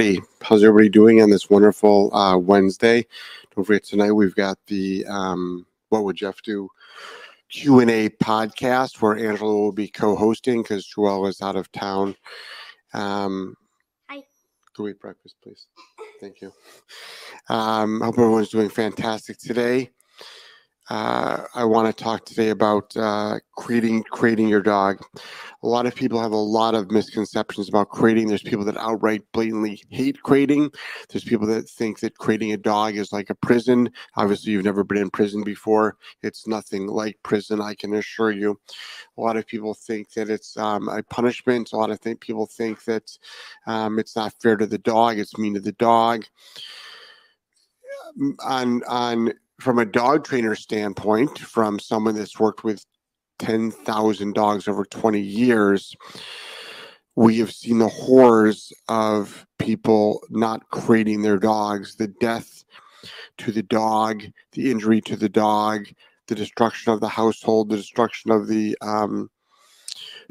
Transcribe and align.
everybody. 0.00 0.26
How's 0.40 0.64
everybody 0.64 0.88
doing 0.88 1.20
on 1.20 1.28
this 1.28 1.50
wonderful 1.50 2.14
uh, 2.14 2.38
Wednesday? 2.38 3.04
Don't 3.54 3.64
forget 3.64 3.84
tonight 3.84 4.12
we've 4.12 4.34
got 4.34 4.56
the 4.66 5.04
um, 5.06 5.66
what 5.90 6.04
would 6.04 6.16
Jeff 6.16 6.40
do 6.40 6.70
Q 7.50 7.80
and 7.80 7.90
A 7.90 8.08
podcast 8.08 9.02
where 9.02 9.18
Angela 9.18 9.54
will 9.54 9.72
be 9.72 9.88
co-hosting 9.88 10.62
because 10.62 10.88
Joelle 10.88 11.28
is 11.28 11.42
out 11.42 11.54
of 11.54 11.70
town. 11.72 12.16
Um, 12.94 13.54
Hi. 14.08 14.22
Go 14.74 14.88
eat 14.88 14.98
breakfast, 15.00 15.34
please. 15.42 15.66
Thank 16.18 16.40
you. 16.40 16.50
Um, 17.50 18.00
hope 18.00 18.18
everyone's 18.18 18.48
doing 18.48 18.70
fantastic 18.70 19.36
today. 19.36 19.90
Uh, 20.90 21.44
I 21.54 21.64
want 21.64 21.86
to 21.86 22.04
talk 22.04 22.24
today 22.24 22.48
about 22.48 22.96
uh, 22.96 23.38
creating 23.56 24.02
creating 24.02 24.48
your 24.48 24.60
dog. 24.60 24.98
A 25.62 25.68
lot 25.68 25.86
of 25.86 25.94
people 25.94 26.20
have 26.20 26.32
a 26.32 26.36
lot 26.36 26.74
of 26.74 26.90
misconceptions 26.90 27.68
about 27.68 27.90
creating. 27.90 28.26
There's 28.26 28.42
people 28.42 28.64
that 28.64 28.76
outright 28.76 29.22
blatantly 29.32 29.84
hate 29.90 30.20
creating. 30.24 30.72
There's 31.08 31.22
people 31.22 31.46
that 31.46 31.68
think 31.68 32.00
that 32.00 32.18
creating 32.18 32.52
a 32.52 32.56
dog 32.56 32.96
is 32.96 33.12
like 33.12 33.30
a 33.30 33.36
prison. 33.36 33.88
Obviously, 34.16 34.50
you've 34.50 34.64
never 34.64 34.82
been 34.82 34.98
in 34.98 35.10
prison 35.10 35.44
before. 35.44 35.96
It's 36.24 36.48
nothing 36.48 36.88
like 36.88 37.20
prison, 37.22 37.60
I 37.60 37.74
can 37.76 37.94
assure 37.94 38.32
you. 38.32 38.58
A 39.16 39.20
lot 39.20 39.36
of 39.36 39.46
people 39.46 39.74
think 39.74 40.10
that 40.14 40.28
it's 40.28 40.56
um, 40.56 40.88
a 40.88 41.04
punishment. 41.04 41.70
A 41.72 41.76
lot 41.76 41.90
of 41.90 42.00
th- 42.00 42.18
people 42.18 42.46
think 42.46 42.82
that 42.86 43.16
um, 43.68 44.00
it's 44.00 44.16
not 44.16 44.34
fair 44.42 44.56
to 44.56 44.66
the 44.66 44.78
dog. 44.78 45.20
It's 45.20 45.38
mean 45.38 45.54
to 45.54 45.60
the 45.60 45.72
dog. 45.72 46.24
On 48.44 48.82
on 48.88 49.32
from 49.60 49.78
a 49.78 49.84
dog 49.84 50.24
trainer 50.24 50.54
standpoint, 50.54 51.38
from 51.38 51.78
someone 51.78 52.14
that's 52.14 52.40
worked 52.40 52.64
with 52.64 52.84
10,000 53.38 54.34
dogs 54.34 54.68
over 54.68 54.84
20 54.84 55.20
years, 55.20 55.94
we 57.16 57.38
have 57.38 57.52
seen 57.52 57.78
the 57.78 57.88
horrors 57.88 58.72
of 58.88 59.46
people 59.58 60.20
not 60.30 60.68
crating 60.70 61.22
their 61.22 61.38
dogs, 61.38 61.96
the 61.96 62.08
death 62.08 62.64
to 63.38 63.52
the 63.52 63.62
dog, 63.62 64.24
the 64.52 64.70
injury 64.70 65.00
to 65.02 65.16
the 65.16 65.28
dog, 65.28 65.86
the 66.28 66.34
destruction 66.34 66.92
of 66.92 67.00
the 67.00 67.08
household, 67.08 67.68
the 67.68 67.76
destruction 67.76 68.30
of 68.30 68.46
the 68.46 68.76
um, 68.80 69.28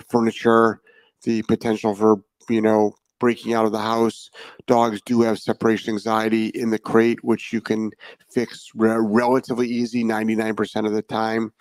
furniture, 0.09 0.81
the 1.23 1.41
potential 1.43 1.93
for, 1.93 2.17
you 2.49 2.61
know, 2.61 2.93
breaking 3.19 3.53
out 3.53 3.65
of 3.65 3.71
the 3.71 3.79
house. 3.79 4.29
Dogs 4.65 5.01
do 5.05 5.21
have 5.21 5.39
separation 5.39 5.93
anxiety 5.93 6.47
in 6.47 6.69
the 6.69 6.79
crate, 6.79 7.23
which 7.23 7.53
you 7.53 7.61
can 7.61 7.91
fix 8.31 8.69
re- 8.75 8.95
relatively 8.97 9.67
easy 9.67 10.03
99% 10.03 10.85
of 10.85 10.93
the 10.93 11.01
time. 11.01 11.53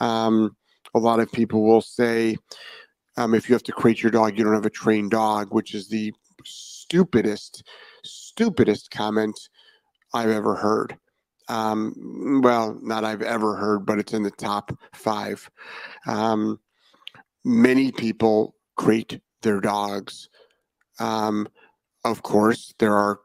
Um, 0.00 0.56
a 0.94 0.98
lot 0.98 1.20
of 1.20 1.32
people 1.32 1.64
will 1.64 1.80
say, 1.80 2.36
um, 3.16 3.34
if 3.34 3.48
you 3.48 3.54
have 3.54 3.62
to 3.64 3.72
crate 3.72 4.02
your 4.02 4.12
dog, 4.12 4.38
you 4.38 4.44
don't 4.44 4.54
have 4.54 4.66
a 4.66 4.70
trained 4.70 5.10
dog, 5.10 5.48
which 5.52 5.74
is 5.74 5.88
the 5.88 6.12
stupidest, 6.44 7.62
stupidest 8.04 8.90
comment 8.90 9.38
I've 10.14 10.30
ever 10.30 10.54
heard. 10.54 10.96
Um, 11.48 12.40
well, 12.42 12.78
not 12.82 13.04
I've 13.04 13.22
ever 13.22 13.56
heard, 13.56 13.84
but 13.84 13.98
it's 13.98 14.12
in 14.12 14.22
the 14.22 14.30
top 14.30 14.72
five. 14.94 15.48
Um, 16.06 16.60
many 17.44 17.92
people 17.92 18.54
crate 18.76 19.20
their 19.42 19.60
dogs 19.60 20.28
um, 21.02 21.48
of 22.04 22.22
course, 22.22 22.72
there 22.78 22.94
are 22.94 23.20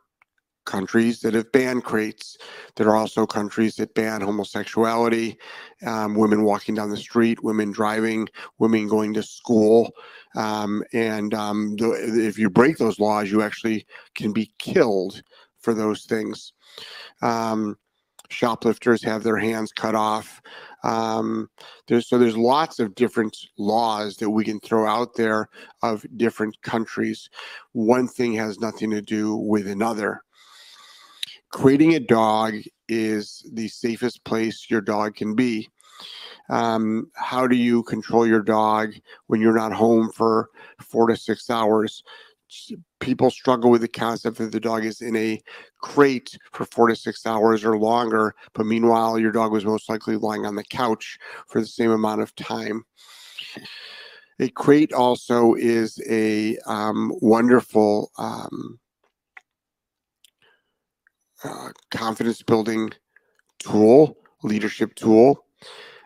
countries 0.66 1.22
that 1.22 1.34
have 1.34 1.52
banned 1.52 1.84
crates. 1.84 2.38
There 2.76 2.90
are 2.90 2.96
also 2.96 3.26
countries 3.26 3.76
that 3.76 3.94
ban 3.94 4.22
homosexuality, 4.22 5.38
um, 5.86 6.16
women 6.16 6.44
walking 6.44 6.76
down 6.76 6.90
the 6.90 6.98
street, 6.98 7.42
women 7.44 7.72
driving, 7.72 8.28
women 8.60 8.88
going 8.88 9.14
to 9.14 9.24
school. 9.24 9.92
Um, 10.36 10.84
and 10.94 11.34
um, 11.34 11.76
if 11.80 12.38
you 12.38 12.50
break 12.50 12.78
those 12.78 13.00
laws, 13.00 13.32
you 13.32 13.42
actually 13.42 13.86
can 14.14 14.34
be 14.34 14.52
killed 14.60 15.22
for 15.60 15.74
those 15.74 16.04
things. 16.04 16.54
Um, 17.22 17.78
shoplifters 18.30 19.04
have 19.04 19.24
their 19.24 19.38
hands 19.38 19.72
cut 19.72 19.96
off. 19.96 20.42
Um, 20.88 21.50
there's 21.88 22.08
so 22.08 22.18
there's 22.18 22.38
lots 22.38 22.80
of 22.80 22.96
different 22.96 23.38
laws 23.58 24.16
that 24.18 24.30
we 24.30 24.46
can 24.46 24.60
throw 24.62 24.88
out 24.88 25.16
there 25.16 25.50
of 25.84 26.06
different 26.16 26.60
countries. 26.62 27.30
One 27.74 28.08
thing 28.08 28.34
has 28.34 28.60
nothing 28.60 28.90
to 28.92 29.02
do 29.02 29.36
with 29.36 29.68
another. 29.68 30.24
Creating 31.50 31.96
a 31.96 32.00
dog 32.00 32.56
is 32.88 33.46
the 33.54 33.68
safest 33.68 34.24
place 34.24 34.68
your 34.70 34.82
dog 34.82 35.16
can 35.16 35.36
be. 35.36 35.70
Um, 36.50 37.12
how 37.16 37.48
do 37.48 37.58
you 37.58 37.84
control 37.84 38.26
your 38.26 38.42
dog 38.42 38.94
when 39.28 39.42
you're 39.42 39.58
not 39.58 39.74
home 39.74 40.10
for 40.12 40.50
four 40.80 41.08
to 41.08 41.18
six 41.18 41.50
hours? 41.50 42.04
People 43.00 43.30
struggle 43.30 43.70
with 43.70 43.82
the 43.82 43.88
concept 43.88 44.38
that 44.38 44.52
the 44.52 44.60
dog 44.60 44.86
is 44.86 45.02
in 45.02 45.16
a 45.16 45.42
crate 45.82 46.38
for 46.52 46.66
four 46.66 46.88
to 46.88 46.96
six 46.96 47.26
hours 47.26 47.64
or 47.64 47.78
longer, 47.78 48.36
but 48.54 48.66
meanwhile, 48.66 49.20
your 49.20 49.32
dog 49.32 49.52
was 49.52 49.66
most 49.66 49.90
likely 49.90 50.16
lying 50.16 50.46
on 50.46 50.56
the 50.56 50.64
couch 50.64 51.18
for 51.48 51.60
the 51.60 51.68
same 51.68 51.92
amount 51.92 52.22
of 52.22 52.36
time. 52.36 52.84
A 54.40 54.50
crate 54.50 54.94
also 54.94 55.56
is 55.56 56.00
a 56.08 56.58
um, 56.68 57.12
wonderful 57.22 58.12
um, 58.18 58.80
uh, 61.44 61.70
confidence 61.92 62.44
building 62.44 62.92
tool, 63.60 64.18
leadership 64.44 64.94
tool. 64.96 65.44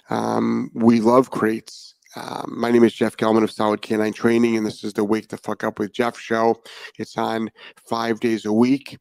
Um, 0.10 0.72
we 0.74 1.00
love 1.00 1.32
crates. 1.32 1.91
Um, 2.16 2.54
my 2.58 2.72
name 2.72 2.84
is 2.84 2.94
Jeff 2.94 3.16
Gellman 3.16 3.44
of 3.44 3.52
Solid 3.52 3.82
Canine 3.82 4.12
Training, 4.12 4.58
and 4.58 4.66
this 4.66 4.84
is 4.84 4.92
the 4.92 5.04
Wake 5.04 5.30
the 5.30 5.38
Fuck 5.38 5.64
Up 5.64 5.80
with 5.80 5.94
Jeff 5.94 6.20
show. 6.20 6.62
It's 7.00 7.18
on 7.18 7.50
five 7.88 8.20
days 8.20 8.46
a 8.46 8.52
week 8.52 8.98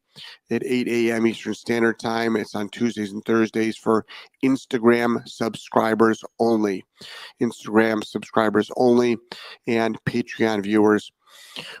at 0.49 0.63
8 0.65 0.87
a.m. 0.87 1.27
Eastern 1.27 1.53
Standard 1.53 1.99
Time. 1.99 2.37
It's 2.37 2.55
on 2.55 2.69
Tuesdays 2.69 3.11
and 3.11 3.23
Thursdays 3.25 3.75
for 3.75 4.05
Instagram 4.45 5.27
subscribers 5.27 6.23
only. 6.39 6.85
Instagram 7.41 8.01
subscribers 8.05 8.71
only 8.77 9.17
and 9.67 10.01
Patreon 10.05 10.63
viewers 10.63 11.11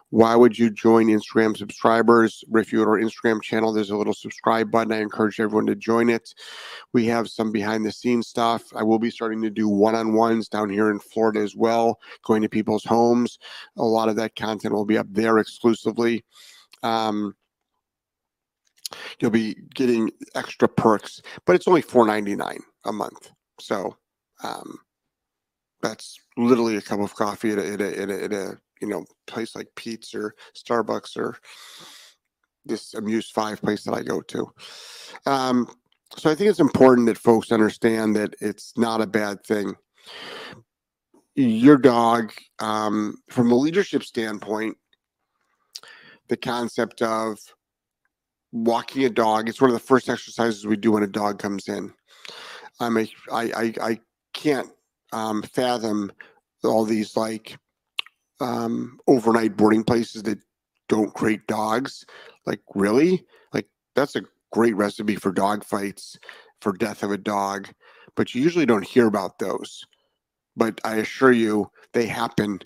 why 0.09 0.35
would 0.35 0.57
you 0.57 0.69
join 0.69 1.07
Instagram 1.07 1.55
subscribers? 1.55 2.43
If 2.53 2.71
you 2.71 2.79
go 2.79 2.85
to 2.85 2.91
our 2.91 2.99
Instagram 2.99 3.41
channel, 3.41 3.71
there's 3.71 3.89
a 3.89 3.97
little 3.97 4.13
subscribe 4.13 4.71
button. 4.71 4.91
I 4.91 5.01
encourage 5.01 5.39
everyone 5.39 5.65
to 5.67 5.75
join 5.75 6.09
it. 6.09 6.33
We 6.93 7.05
have 7.05 7.29
some 7.29 7.51
behind 7.51 7.85
the 7.85 7.91
scenes 7.91 8.27
stuff. 8.27 8.63
I 8.75 8.83
will 8.83 8.99
be 8.99 9.09
starting 9.09 9.41
to 9.43 9.49
do 9.49 9.67
one 9.67 9.95
on 9.95 10.13
ones 10.13 10.49
down 10.49 10.69
here 10.69 10.91
in 10.91 10.99
Florida 10.99 11.39
as 11.39 11.55
well, 11.55 11.99
going 12.23 12.41
to 12.41 12.49
people's 12.49 12.83
homes. 12.83 13.39
A 13.77 13.83
lot 13.83 14.09
of 14.09 14.15
that 14.17 14.35
content 14.35 14.73
will 14.73 14.85
be 14.85 14.97
up 14.97 15.07
there 15.09 15.37
exclusively. 15.37 16.23
Um, 16.83 17.35
you'll 19.19 19.31
be 19.31 19.55
getting 19.73 20.11
extra 20.35 20.67
perks, 20.67 21.21
but 21.45 21.55
it's 21.55 21.67
only 21.67 21.81
$4.99 21.81 22.59
a 22.85 22.91
month. 22.91 23.31
So 23.59 23.95
um, 24.43 24.79
that's 25.81 26.19
literally 26.37 26.75
a 26.75 26.81
cup 26.81 26.99
of 26.99 27.15
coffee 27.15 27.51
at 27.51 27.59
a, 27.59 27.73
at 27.73 27.81
a, 27.81 28.01
at 28.01 28.09
a, 28.09 28.23
at 28.23 28.33
a 28.33 28.57
you 28.81 28.87
know 28.87 29.05
place 29.27 29.55
like 29.55 29.67
Pete's 29.75 30.13
or 30.13 30.35
Starbucks 30.55 31.17
or 31.17 31.37
this 32.65 32.93
Amuse 32.93 33.29
Five 33.29 33.61
place 33.61 33.83
that 33.83 33.93
I 33.93 34.03
go 34.03 34.21
to. 34.21 34.51
Um, 35.25 35.67
so 36.17 36.29
I 36.29 36.35
think 36.35 36.49
it's 36.49 36.59
important 36.59 37.07
that 37.07 37.17
folks 37.17 37.51
understand 37.51 38.15
that 38.17 38.35
it's 38.41 38.73
not 38.77 39.01
a 39.01 39.07
bad 39.07 39.43
thing. 39.45 39.75
Your 41.35 41.77
dog, 41.77 42.33
um, 42.59 43.15
from 43.29 43.51
a 43.51 43.55
leadership 43.55 44.03
standpoint, 44.03 44.75
the 46.27 46.35
concept 46.35 47.01
of 47.01 47.39
walking 48.51 49.05
a 49.05 49.09
dog, 49.09 49.47
it's 49.47 49.61
one 49.61 49.69
of 49.69 49.73
the 49.73 49.79
first 49.79 50.09
exercises 50.09 50.67
we 50.67 50.75
do 50.75 50.91
when 50.91 51.03
a 51.03 51.07
dog 51.07 51.39
comes 51.39 51.69
in. 51.69 51.93
I'm 52.81 52.97
a, 52.97 53.07
I, 53.31 53.43
I, 53.55 53.73
I 53.81 53.99
can't 54.33 54.69
um, 55.13 55.41
fathom 55.41 56.11
all 56.63 56.83
these 56.83 57.15
like 57.15 57.57
um, 58.41 58.99
overnight 59.07 59.55
boarding 59.55 59.83
places 59.83 60.23
that 60.23 60.39
don't 60.89 61.13
crate 61.13 61.47
dogs. 61.47 62.05
Like, 62.45 62.61
really? 62.75 63.25
Like, 63.53 63.67
that's 63.95 64.15
a 64.15 64.23
great 64.51 64.75
recipe 64.75 65.15
for 65.15 65.31
dog 65.31 65.63
fights, 65.63 66.17
for 66.59 66.73
death 66.73 67.03
of 67.03 67.11
a 67.11 67.17
dog, 67.17 67.69
but 68.15 68.35
you 68.35 68.41
usually 68.41 68.65
don't 68.65 68.85
hear 68.85 69.07
about 69.07 69.39
those. 69.39 69.85
But 70.55 70.81
I 70.83 70.95
assure 70.97 71.31
you, 71.31 71.71
they 71.93 72.05
happen 72.05 72.59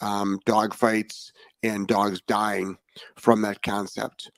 um, 0.00 0.38
dog 0.44 0.74
fights 0.74 1.32
and 1.62 1.86
dogs 1.86 2.20
dying 2.26 2.76
from 3.16 3.42
that 3.42 3.62
concept. 3.62 4.30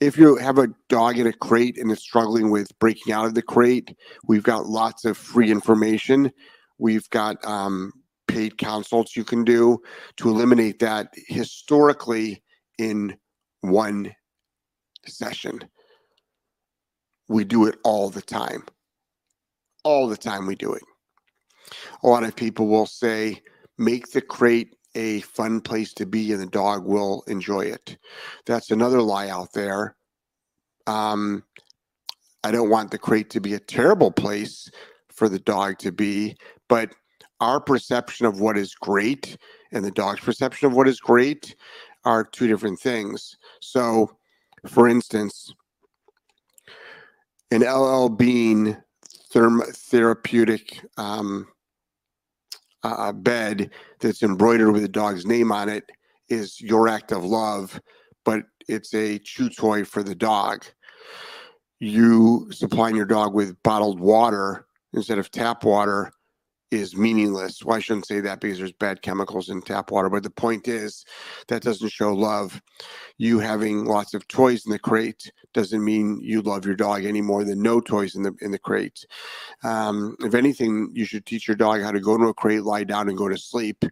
If 0.00 0.16
you 0.16 0.36
have 0.36 0.58
a 0.58 0.68
dog 0.88 1.18
in 1.18 1.26
a 1.26 1.32
crate 1.32 1.76
and 1.76 1.90
it's 1.90 2.02
struggling 2.02 2.50
with 2.50 2.76
breaking 2.78 3.12
out 3.12 3.26
of 3.26 3.34
the 3.34 3.42
crate, 3.42 3.96
we've 4.26 4.44
got 4.44 4.66
lots 4.66 5.04
of 5.04 5.16
free 5.16 5.50
information. 5.50 6.30
We've 6.78 7.08
got 7.10 7.44
um, 7.44 7.92
paid 8.28 8.58
consults 8.58 9.16
you 9.16 9.24
can 9.24 9.44
do 9.44 9.78
to 10.16 10.28
eliminate 10.28 10.78
that 10.78 11.12
historically 11.26 12.42
in 12.78 13.16
one 13.62 14.14
session. 15.06 15.60
We 17.28 17.44
do 17.44 17.66
it 17.66 17.78
all 17.84 18.10
the 18.10 18.22
time. 18.22 18.64
All 19.82 20.08
the 20.08 20.16
time 20.16 20.46
we 20.46 20.54
do 20.54 20.72
it. 20.72 20.82
A 22.02 22.08
lot 22.08 22.24
of 22.24 22.36
people 22.36 22.68
will 22.68 22.86
say, 22.86 23.42
make 23.76 24.10
the 24.12 24.20
crate 24.20 24.76
a 24.94 25.20
fun 25.20 25.60
place 25.60 25.92
to 25.94 26.06
be 26.06 26.32
and 26.32 26.40
the 26.40 26.46
dog 26.46 26.84
will 26.84 27.22
enjoy 27.26 27.60
it. 27.60 27.98
That's 28.46 28.70
another 28.70 29.02
lie 29.02 29.28
out 29.28 29.52
there. 29.52 29.96
Um, 30.86 31.44
I 32.42 32.50
don't 32.50 32.70
want 32.70 32.90
the 32.90 32.98
crate 32.98 33.30
to 33.30 33.40
be 33.40 33.54
a 33.54 33.60
terrible 33.60 34.10
place 34.10 34.70
for 35.12 35.28
the 35.28 35.38
dog 35.38 35.78
to 35.78 35.92
be, 35.92 36.36
but 36.68 36.94
our 37.40 37.60
perception 37.60 38.26
of 38.26 38.40
what 38.40 38.56
is 38.58 38.74
great 38.74 39.36
and 39.72 39.84
the 39.84 39.90
dog's 39.90 40.20
perception 40.20 40.66
of 40.66 40.74
what 40.74 40.88
is 40.88 41.00
great 41.00 41.54
are 42.04 42.24
two 42.24 42.46
different 42.46 42.80
things. 42.80 43.36
So, 43.60 44.16
for 44.66 44.88
instance, 44.88 45.52
an 47.50 47.60
LL 47.60 48.08
Bean 48.08 48.82
therm- 49.32 49.74
therapeutic 49.74 50.80
um, 50.96 51.46
uh, 52.82 53.12
bed 53.12 53.70
that's 54.00 54.22
embroidered 54.22 54.72
with 54.72 54.84
a 54.84 54.88
dog's 54.88 55.26
name 55.26 55.52
on 55.52 55.68
it 55.68 55.90
is 56.28 56.60
your 56.60 56.88
act 56.88 57.12
of 57.12 57.24
love, 57.24 57.80
but 58.24 58.44
it's 58.68 58.94
a 58.94 59.18
chew 59.18 59.48
toy 59.48 59.84
for 59.84 60.02
the 60.02 60.14
dog. 60.14 60.64
You 61.80 62.48
supplying 62.50 62.96
your 62.96 63.06
dog 63.06 63.34
with 63.34 63.60
bottled 63.62 64.00
water 64.00 64.66
instead 64.92 65.18
of 65.18 65.30
tap 65.30 65.64
water 65.64 66.12
is 66.70 66.96
meaningless. 66.96 67.64
Well, 67.64 67.76
I 67.76 67.80
shouldn't 67.80 68.06
say 68.06 68.20
that 68.20 68.40
because 68.40 68.58
there's 68.58 68.72
bad 68.72 69.00
chemicals 69.00 69.48
in 69.48 69.62
tap 69.62 69.90
water. 69.90 70.10
But 70.10 70.22
the 70.22 70.30
point 70.30 70.68
is, 70.68 71.04
that 71.48 71.62
doesn't 71.62 71.88
show 71.90 72.12
love. 72.12 72.60
You 73.16 73.38
having 73.38 73.86
lots 73.86 74.14
of 74.14 74.28
toys 74.28 74.66
in 74.66 74.72
the 74.72 74.78
crate 74.78 75.30
doesn't 75.54 75.84
mean 75.84 76.20
you 76.20 76.42
love 76.42 76.66
your 76.66 76.74
dog 76.74 77.04
any 77.04 77.22
more 77.22 77.44
than 77.44 77.62
no 77.62 77.80
toys 77.80 78.14
in 78.16 78.22
the 78.22 78.34
in 78.40 78.50
the 78.50 78.58
crate. 78.58 79.06
Um, 79.64 80.16
if 80.20 80.34
anything, 80.34 80.90
you 80.92 81.04
should 81.04 81.24
teach 81.26 81.48
your 81.48 81.56
dog 81.56 81.82
how 81.82 81.90
to 81.90 82.00
go 82.00 82.16
to 82.18 82.24
a 82.24 82.34
crate, 82.34 82.62
lie 82.62 82.84
down, 82.84 83.08
and 83.08 83.16
go 83.16 83.28
to 83.28 83.38
sleep, 83.38 83.84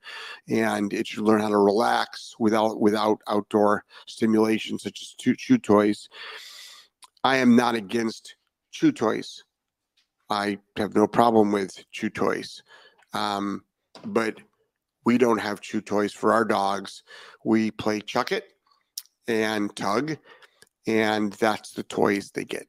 and 0.48 0.92
it 0.92 1.06
should 1.06 1.24
learn 1.24 1.40
how 1.40 1.48
to 1.48 1.58
relax 1.58 2.34
without 2.38 2.80
without 2.80 3.20
outdoor 3.26 3.84
stimulation 4.06 4.78
such 4.78 5.00
as 5.02 5.14
chew, 5.18 5.34
chew 5.34 5.58
toys. 5.58 6.08
I 7.24 7.38
am 7.38 7.56
not 7.56 7.74
against 7.74 8.36
chew 8.70 8.92
toys. 8.92 9.42
I 10.28 10.58
have 10.76 10.94
no 10.94 11.06
problem 11.06 11.52
with 11.52 11.72
chew 11.92 12.10
toys. 12.10 12.62
Um, 13.12 13.62
but 14.04 14.36
we 15.04 15.18
don't 15.18 15.38
have 15.38 15.60
chew 15.60 15.80
toys 15.80 16.12
for 16.12 16.32
our 16.32 16.44
dogs. 16.44 17.02
We 17.44 17.70
play 17.70 18.00
chuck 18.00 18.32
it 18.32 18.44
and 19.28 19.74
tug, 19.76 20.16
and 20.86 21.32
that's 21.34 21.72
the 21.72 21.84
toys 21.84 22.30
they 22.30 22.44
get. 22.44 22.66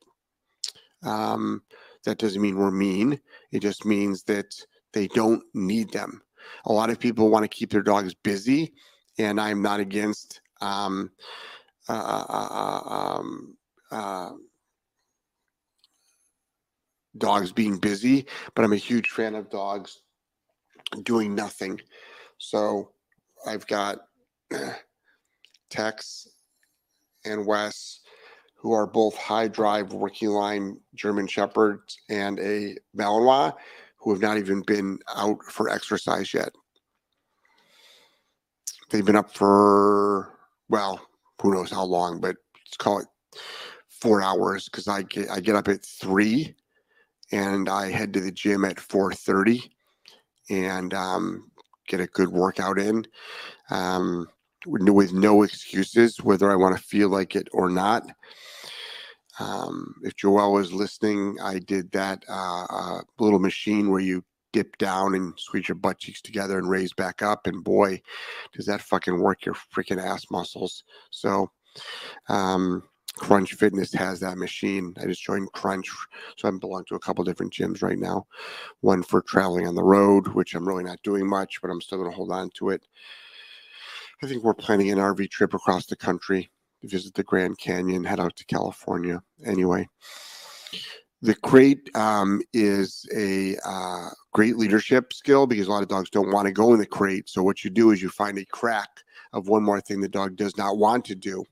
Um, 1.04 1.64
that 2.06 2.20
doesn't 2.20 2.42
mean 2.42 2.58
we're 2.58 2.72
mean. 2.72 3.20
It 3.52 3.62
just 3.62 3.86
means 3.86 4.24
that 4.24 4.54
they 4.94 5.08
don't 5.08 5.44
need 5.54 5.92
them. 5.92 6.22
A 6.66 6.72
lot 6.72 6.90
of 6.90 7.00
people 7.00 7.30
want 7.30 7.44
to 7.44 7.50
keep 7.50 7.72
their 7.72 7.82
dogs 7.82 8.14
busy, 8.14 8.74
and 9.18 9.42
I'm 9.42 9.62
not 9.62 9.80
against 9.80 10.42
um, 10.62 11.12
uh, 11.90 12.24
uh, 12.30 12.48
uh 12.52 12.90
um, 12.90 13.58
uh 13.92 14.32
dogs 17.18 17.52
being 17.52 17.78
busy, 17.78 18.26
but 18.56 18.64
I'm 18.64 18.74
a 18.74 18.78
huge 18.78 19.10
fan 19.10 19.36
of 19.36 19.50
dogs 19.50 20.02
doing 21.04 21.36
nothing. 21.36 21.80
So 22.38 22.92
I've 23.46 23.68
got 23.68 24.00
Tex 25.70 26.28
and 27.26 27.46
Wes, 27.46 28.00
who 28.56 28.74
are 28.74 28.88
both 28.88 29.16
high 29.16 29.48
drive 29.48 29.94
working 29.94 30.30
line 30.30 30.80
German 30.96 31.28
Shepherds, 31.28 31.98
and 32.10 32.40
a 32.40 32.76
Malinois, 32.96 33.54
who 33.98 34.12
have 34.12 34.22
not 34.22 34.38
even 34.38 34.62
been 34.62 35.00
out 35.16 35.44
for 35.44 35.70
exercise 35.70 36.34
yet. 36.34 36.50
They've 38.90 39.06
been 39.06 39.18
up 39.18 39.34
for, 39.36 40.38
well, 40.70 41.02
who 41.42 41.54
knows 41.54 41.72
how 41.72 41.84
long, 41.84 42.22
but 42.22 42.38
let's 42.56 42.78
call 42.78 43.00
it 43.00 43.08
four 43.90 44.22
hours 44.22 44.66
because 44.66 44.88
I 44.88 45.02
get 45.04 45.30
I 45.30 45.40
get 45.40 45.56
up 45.56 45.68
at 45.68 45.84
three 45.84 46.56
and 47.32 47.70
I 47.70 47.92
head 47.92 48.14
to 48.14 48.20
the 48.20 48.32
gym 48.32 48.66
at 48.66 48.78
4:30 48.78 49.70
and 50.50 50.94
um, 50.94 51.52
get 51.88 52.00
a 52.00 52.08
good 52.08 52.30
workout 52.30 52.80
in 52.80 53.06
um, 53.70 54.28
with 54.66 55.14
no 55.14 55.44
excuses, 55.44 56.22
whether 56.22 56.52
I 56.52 56.56
want 56.56 56.78
to 56.78 56.84
feel 56.84 57.10
like 57.10 57.36
it 57.36 57.48
or 57.54 57.70
not. 57.70 58.08
Um, 59.40 59.96
if 60.04 60.16
Joelle 60.16 60.54
was 60.54 60.74
listening, 60.74 61.38
I 61.42 61.60
did 61.60 61.92
that 61.92 62.24
uh, 62.28 62.66
uh, 62.70 63.02
little 63.20 63.40
machine 63.40 63.92
where 63.92 64.00
you 64.00 64.24
dip 64.54 64.78
down 64.78 65.14
and 65.14 65.34
squeeze 65.38 65.68
your 65.68 65.76
butt 65.76 66.00
cheeks 66.00 66.22
together 66.22 66.58
and 66.58 66.70
raise 66.70 66.94
back 66.94 67.22
up. 67.22 67.46
And 67.46 67.64
boy, 67.64 68.02
does 68.54 68.66
that 68.66 68.82
fucking 68.82 69.20
work 69.20 69.46
your 69.46 69.56
freaking 69.56 70.04
ass 70.04 70.26
muscles. 70.32 70.84
So, 71.12 71.52
um, 72.30 72.84
Crunch 73.18 73.54
Fitness 73.54 73.94
has 73.94 74.20
that 74.20 74.38
machine. 74.38 74.94
I 75.02 75.06
just 75.06 75.24
joined 75.24 75.52
Crunch, 75.52 75.90
so 76.38 76.48
I 76.48 76.52
belong 76.52 76.86
to 76.86 76.96
a 76.96 77.00
couple 77.00 77.24
different 77.24 77.54
gyms 77.54 77.82
right 77.82 77.98
now. 77.98 78.26
One 78.82 79.04
for 79.04 79.22
traveling 79.22 79.68
on 79.68 79.76
the 79.76 79.84
road, 79.84 80.28
which 80.30 80.56
I'm 80.56 80.68
really 80.68 80.84
not 80.84 81.02
doing 81.04 81.28
much, 81.28 81.62
but 81.62 81.70
I'm 81.70 81.82
still 81.82 81.98
going 81.98 82.10
to 82.10 82.16
hold 82.16 82.32
on 82.32 82.50
to 82.56 82.70
it. 82.70 82.88
I 84.24 84.28
think 84.28 84.44
we're 84.44 84.54
planning 84.54 84.92
an 84.92 84.98
RV 84.98 85.30
trip 85.30 85.54
across 85.54 85.86
the 85.86 85.96
country 85.96 86.50
to 86.82 86.88
visit 86.88 87.14
the 87.14 87.24
Grand 87.24 87.58
Canyon, 87.58 88.04
head 88.04 88.20
out 88.20 88.36
to 88.38 88.46
California. 88.46 89.22
Anyway, 89.46 89.88
the 91.22 91.36
crate 91.36 91.90
um, 91.96 92.42
is 92.54 93.06
a 93.16 93.58
uh, 93.66 94.10
great 94.34 94.58
leadership 94.58 95.14
skill 95.14 95.48
because 95.48 95.68
a 95.68 95.72
lot 95.72 95.84
of 95.84 95.90
dogs 95.90 96.10
don't 96.10 96.32
want 96.32 96.48
to 96.48 96.52
go 96.52 96.74
in 96.74 96.80
the 96.80 96.86
crate. 96.86 97.30
So 97.30 97.44
what 97.44 97.64
you 97.64 97.70
do 97.70 97.92
is 97.92 98.02
you 98.02 98.10
find 98.10 98.38
a 98.38 98.46
crack 98.46 98.90
of 99.34 99.50
one 99.50 99.64
more 99.64 99.82
thing 99.82 100.00
the 100.00 100.08
dog 100.08 100.36
does 100.36 100.58
not 100.58 100.78
want 100.78 101.06
to 101.06 101.16
do 101.16 101.44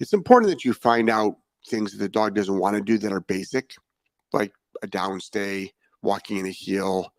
it's 0.00 0.14
important 0.14 0.50
that 0.50 0.64
you 0.64 0.72
find 0.72 1.10
out 1.10 1.36
things 1.68 1.92
that 1.92 1.98
the 1.98 2.08
dog 2.08 2.34
doesn't 2.34 2.58
want 2.58 2.74
to 2.74 2.82
do 2.82 2.96
that 2.98 3.12
are 3.12 3.20
basic, 3.20 3.74
like 4.32 4.52
a 4.82 4.88
downstay, 4.88 5.68
walking 6.02 6.38
in 6.38 6.46
a 6.46 6.50
heel, 6.50 7.12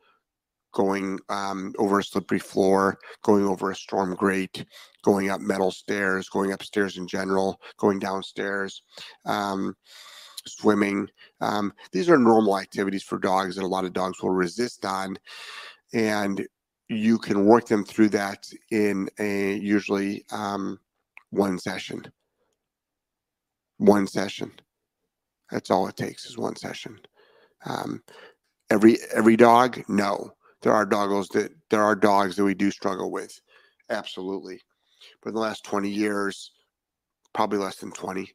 going 0.74 1.19
um, 1.30 1.74
over 1.78 2.00
a 2.00 2.04
slippery 2.04 2.39
floor, 2.39 2.98
going 3.22 3.45
over 3.45 3.69
a 3.69 3.75
storm 3.75 4.16
grate, 4.16 4.66
going 5.04 5.30
up 5.30 5.42
metal 5.42 5.72
stairs, 5.72 6.28
going 6.28 6.54
upstairs 6.54 6.98
in 6.98 7.07
general, 7.07 7.62
going 7.78 8.00
downstairs, 8.00 8.81
um, 9.25 9.75
swimming. 10.48 11.07
Um, 11.39 11.72
these 11.92 12.10
are 12.10 12.18
normal 12.18 12.57
activities 12.57 13.04
for 13.04 13.19
dogs 13.19 13.56
that 13.56 13.63
a 13.63 13.68
lot 13.68 13.86
of 13.86 13.94
dogs 13.94 14.24
will 14.24 14.31
resist 14.31 14.86
on. 14.86 15.18
And 15.94 16.48
you 16.89 17.19
can 17.19 17.45
work 17.45 17.68
them 17.68 17.86
through 17.86 18.10
that 18.10 18.50
in 18.72 19.07
a 19.19 19.54
usually 19.56 20.25
um, 20.31 20.80
one 21.30 21.60
session 21.60 22.12
one 23.81 24.05
session. 24.05 24.51
That's 25.50 25.71
all 25.71 25.88
it 25.88 25.97
takes 25.97 26.25
is 26.25 26.38
one 26.38 26.55
session. 26.55 27.00
Um, 27.65 28.01
every 28.69 28.97
every 29.13 29.35
dog, 29.35 29.83
no. 29.88 30.31
There 30.61 30.71
are 30.71 30.85
doggos 30.85 31.29
that 31.29 31.51
there 31.71 31.83
are 31.83 31.95
dogs 31.95 32.35
that 32.35 32.43
we 32.43 32.53
do 32.53 32.69
struggle 32.69 33.11
with, 33.11 33.38
absolutely. 33.89 34.61
But 35.21 35.29
in 35.29 35.35
the 35.35 35.41
last 35.41 35.65
twenty 35.65 35.89
years, 35.89 36.51
probably 37.33 37.57
less 37.57 37.77
than 37.77 37.91
twenty. 37.91 38.31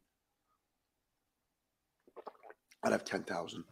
I'd 2.84 2.92
have 2.92 3.04
ten 3.04 3.22
thousand. 3.22 3.64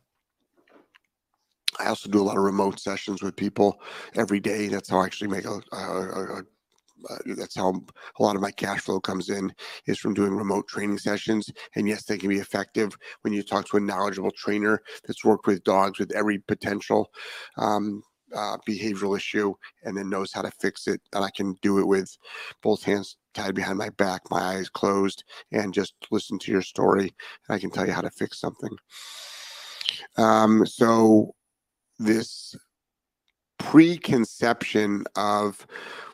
I 1.81 1.87
also 1.87 2.09
do 2.09 2.23
a 2.23 2.23
lot 2.23 2.37
of 2.37 2.45
remote 2.45 2.79
sessions 2.79 3.21
with 3.21 3.35
people 3.35 3.81
every 4.15 4.39
day. 4.39 4.69
That's 4.69 4.89
how 4.89 5.01
I 5.01 5.07
actually 5.07 5.31
make 5.31 5.45
a, 5.45 5.61
a, 5.73 5.77
a, 5.77 6.43
uh, 7.11 7.35
that's 7.37 7.57
how 7.57 7.75
a 8.19 8.23
lot 8.23 8.37
of 8.37 8.43
my 8.43 8.51
cash 8.51 8.81
flow 8.81 9.01
comes 9.01 9.31
in 9.31 9.53
is 9.87 9.99
from 9.99 10.15
doing 10.15 10.35
remote 10.35 10.69
training 10.69 10.99
sessions. 10.99 11.51
And 11.77 11.89
yes 11.89 12.05
they 12.05 12.19
can 12.19 12.29
be 12.29 12.39
effective 12.39 12.97
when 13.23 13.33
you 13.33 13.43
talk 13.43 13.67
to 13.69 13.77
a 13.77 13.81
knowledgeable 13.81 14.31
trainer 14.33 14.81
that's 15.07 15.25
worked 15.25 15.47
with 15.47 15.65
dogs 15.65 15.99
with 15.99 16.13
every 16.13 16.39
potential 16.39 17.11
um, 17.57 18.03
uh, 18.35 18.57
behavioral 18.69 19.17
issue 19.17 19.55
and 19.85 19.97
then 19.97 20.11
knows 20.11 20.33
how 20.33 20.43
to 20.43 20.51
fix 20.61 20.87
it. 20.87 21.01
And 21.13 21.25
i 21.25 21.31
can 21.31 21.55
do 21.63 21.79
it 21.79 21.87
with 21.87 22.17
both 22.63 22.83
hands 22.83 23.17
tied 23.35 23.55
behind 23.55 23.79
my 23.79 23.91
back 23.91 24.23
my 24.31 24.41
eyes 24.41 24.69
closed 24.69 25.25
and 25.51 25.75
just 25.75 25.95
listen 26.13 26.39
to 26.39 26.53
your 26.53 26.63
story 26.63 27.13
and 27.49 27.57
i 27.57 27.59
can 27.59 27.69
tell 27.69 27.85
you 27.85 27.93
how 27.93 28.01
to 28.01 28.11
fix 28.11 28.41
something. 28.41 28.77
Um, 30.17 30.67
so 30.67 31.35
this 31.99 32.55
preconception 33.71 35.05
of, 35.17 35.67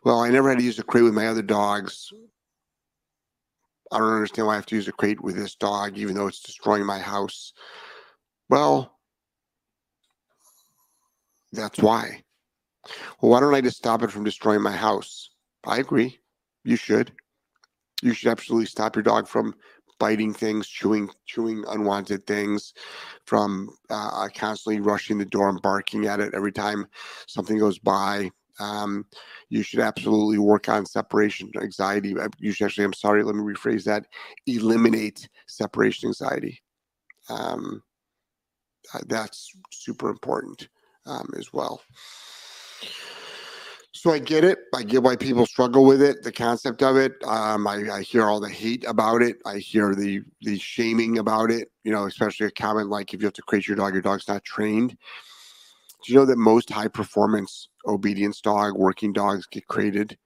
well, 0.04 0.21
I 0.21 0.30
never 0.30 0.49
had 0.49 0.59
to 0.59 0.64
use 0.64 0.78
a 0.78 0.83
crate 0.83 1.04
with 1.04 1.14
my 1.14 1.26
other 1.26 1.42
dogs. 1.42 2.12
I 3.92 3.99
don't 3.99 4.14
understand 4.14 4.47
why 4.47 4.54
I 4.54 4.57
have 4.57 4.66
to 4.66 4.76
use 4.76 4.88
a 4.88 4.92
crate 4.92 5.21
with 5.21 5.37
this 5.37 5.57
dog, 5.57 5.99
even 5.99 6.14
though 6.14 6.28
it's 6.28 6.40
destroying 6.40 6.87
my 6.87 6.99
house. 6.99 7.52
Well, 8.49 8.99
that's 11.52 11.80
why. 11.80 12.23
Well, 13.21 13.33
why 13.33 13.40
don't 13.40 13.54
I 13.54 13.61
just 13.61 13.78
stop 13.78 14.02
it 14.02 14.12
from 14.12 14.25
destroying 14.25 14.62
my 14.62 14.76
house? 14.76 15.30
I 15.66 15.78
agree. 15.78 16.19
You 16.64 16.76
should. 16.76 17.12
You 18.02 18.14
should 18.14 18.30
absolutely 18.30 18.66
stop 18.66 18.97
your 18.97 19.02
dog 19.02 19.26
from 19.26 19.54
biting 20.00 20.35
things, 20.35 20.66
chewing 20.66 21.09
chewing 21.26 21.64
unwanted 21.69 22.26
things, 22.26 22.75
from 23.26 23.71
uh, 23.90 24.26
constantly 24.35 24.80
rushing 24.80 25.19
the 25.19 25.25
door 25.25 25.49
and 25.49 25.62
barking 25.62 26.07
at 26.07 26.19
it 26.19 26.35
every 26.35 26.50
time 26.50 26.87
something 27.28 27.59
goes 27.59 27.78
by. 27.78 28.28
Um, 28.59 29.07
you 29.49 29.62
should 29.62 29.80
absolutely 29.80 30.38
work 30.38 30.69
on 30.69 30.85
separation 30.85 31.50
anxiety. 31.61 32.14
You 32.38 32.52
should 32.52 32.66
actually, 32.66 32.85
I'm 32.85 32.92
sorry, 32.92 33.23
let 33.23 33.37
me 33.37 33.42
rephrase 33.42 33.85
that 33.85 34.07
eliminate 34.47 35.28
separation 35.47 36.09
anxiety. 36.09 36.61
Um, 37.28 37.83
uh, 38.92 39.00
that's 39.07 39.52
super 39.71 40.11
important 40.11 40.69
um, 41.07 41.28
as 41.38 41.52
well. 41.52 41.80
So 43.92 44.12
I 44.12 44.20
get 44.20 44.44
it. 44.44 44.59
I 44.73 44.85
get 44.85 45.02
why 45.02 45.16
people 45.16 45.47
struggle 45.47 45.85
with 45.85 46.00
it, 46.00 46.23
the 46.23 46.30
concept 46.30 46.82
of 46.82 46.97
it. 46.97 47.14
Um, 47.25 47.66
I, 47.66 47.90
I, 47.90 48.02
hear 48.02 48.26
all 48.26 48.38
the 48.38 48.49
hate 48.49 48.85
about 48.87 49.20
it. 49.20 49.38
I 49.44 49.59
hear 49.59 49.97
the 49.97 50.23
the 50.42 50.59
shaming 50.59 51.18
about 51.18 51.50
it. 51.50 51.73
You 51.82 51.90
know, 51.90 52.06
especially 52.06 52.47
a 52.47 52.52
comment 52.52 52.88
like 52.88 53.12
if 53.12 53.20
you 53.20 53.26
have 53.26 53.35
to 53.35 53.42
crate 53.42 53.66
your 53.66 53.76
dog, 53.76 53.92
your 53.92 54.02
dog's 54.02 54.28
not 54.28 54.44
trained. 54.44 54.90
Do 54.90 56.12
you 56.12 56.18
know 56.18 56.25
that 56.25 56.38
most 56.38 56.70
high 56.70 56.87
performance 56.87 57.68
obedience 57.85 58.40
dog, 58.40 58.75
working 58.76 59.12
dogs 59.12 59.47
get 59.47 59.66
crated? 59.66 60.16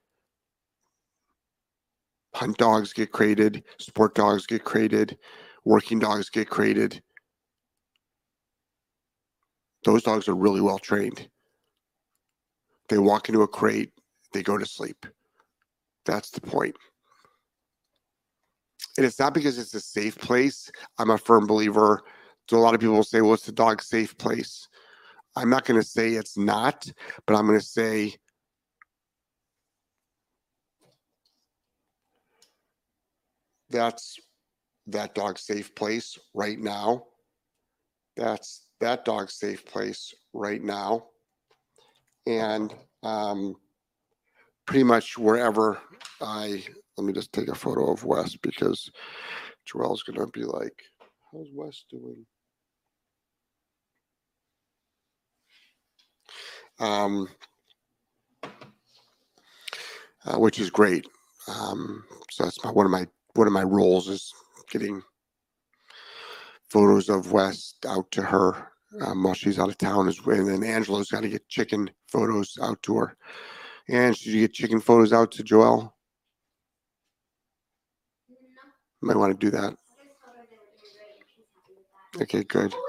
Hunt 2.34 2.58
dogs 2.58 2.92
get 2.92 3.12
crated, 3.12 3.64
sport 3.78 4.14
dogs 4.14 4.46
get 4.46 4.64
crated, 4.64 5.16
working 5.64 5.98
dogs 5.98 6.28
get 6.28 6.50
crated. 6.50 7.02
Those 9.84 10.02
dogs 10.02 10.28
are 10.28 10.34
really 10.34 10.60
well 10.60 10.78
trained 10.78 11.28
they 12.88 12.98
walk 12.98 13.28
into 13.28 13.42
a 13.42 13.48
crate, 13.48 13.92
they 14.32 14.42
go 14.42 14.58
to 14.58 14.66
sleep. 14.66 15.06
That's 16.04 16.30
the 16.30 16.40
point. 16.40 16.76
And 18.96 19.06
it's 19.06 19.18
not 19.18 19.34
because 19.34 19.58
it's 19.58 19.74
a 19.74 19.80
safe 19.80 20.16
place. 20.16 20.70
I'm 20.98 21.10
a 21.10 21.18
firm 21.18 21.46
believer. 21.46 22.02
So 22.48 22.56
a 22.56 22.58
lot 22.58 22.74
of 22.74 22.80
people 22.80 22.96
will 22.96 23.02
say, 23.02 23.20
well, 23.20 23.34
it's 23.34 23.46
the 23.46 23.52
dog's 23.52 23.86
safe 23.86 24.16
place. 24.18 24.68
I'm 25.36 25.50
not 25.50 25.64
going 25.64 25.80
to 25.80 25.86
say 25.86 26.10
it's 26.10 26.36
not, 26.36 26.88
but 27.26 27.34
I'm 27.34 27.46
going 27.46 27.58
to 27.58 27.64
say 27.64 28.14
that's 33.70 34.18
that 34.86 35.14
dog's 35.14 35.42
safe 35.42 35.74
place 35.74 36.18
right 36.34 36.58
now. 36.58 37.06
That's 38.16 38.66
that 38.80 39.04
dog's 39.04 39.34
safe 39.34 39.64
place 39.64 40.14
right 40.32 40.62
now 40.62 41.06
and 42.26 42.74
um, 43.02 43.56
pretty 44.66 44.84
much 44.84 45.18
wherever 45.18 45.80
I 46.20 46.64
let 46.96 47.06
me 47.06 47.12
just 47.12 47.32
take 47.32 47.48
a 47.48 47.54
photo 47.54 47.92
of 47.92 48.04
Wes 48.04 48.36
because 48.36 48.90
Joelle's 49.66 50.02
gonna 50.02 50.26
be 50.28 50.44
like, 50.44 50.82
"How's 51.32 51.48
Wes 51.52 51.84
doing?" 51.90 52.26
Um, 56.78 57.28
uh, 60.24 60.38
which 60.38 60.58
is 60.58 60.70
great. 60.70 61.06
Um, 61.48 62.04
so 62.30 62.44
that's 62.44 62.62
my 62.64 62.70
one 62.70 62.86
of 62.86 62.92
my 62.92 63.06
one 63.34 63.46
of 63.46 63.52
my 63.52 63.64
roles 63.64 64.08
is 64.08 64.32
getting 64.70 65.02
photos 66.68 67.08
of 67.08 67.32
Wes 67.32 67.74
out 67.86 68.10
to 68.12 68.22
her 68.22 68.73
um, 69.00 69.22
while 69.22 69.34
she's 69.34 69.58
out 69.58 69.68
of 69.68 69.78
town. 69.78 70.08
Is 70.08 70.20
and 70.26 70.48
then 70.48 70.64
Angela's 70.64 71.10
got 71.10 71.22
to 71.22 71.28
get 71.28 71.48
chicken 71.48 71.90
photos 72.08 72.58
out 72.62 72.82
to 72.82 72.96
her. 72.96 73.16
And 73.88 74.16
should 74.16 74.32
you 74.32 74.40
get 74.40 74.54
chicken 74.54 74.80
photos 74.80 75.12
out 75.12 75.30
to 75.32 75.42
Joelle? 75.42 75.92
No. 78.28 78.36
Might 79.02 79.16
want 79.16 79.38
to 79.38 79.46
do 79.46 79.50
that. 79.50 79.76
Okay, 82.20 82.44
good. 82.44 82.72
Oh, 82.72 82.80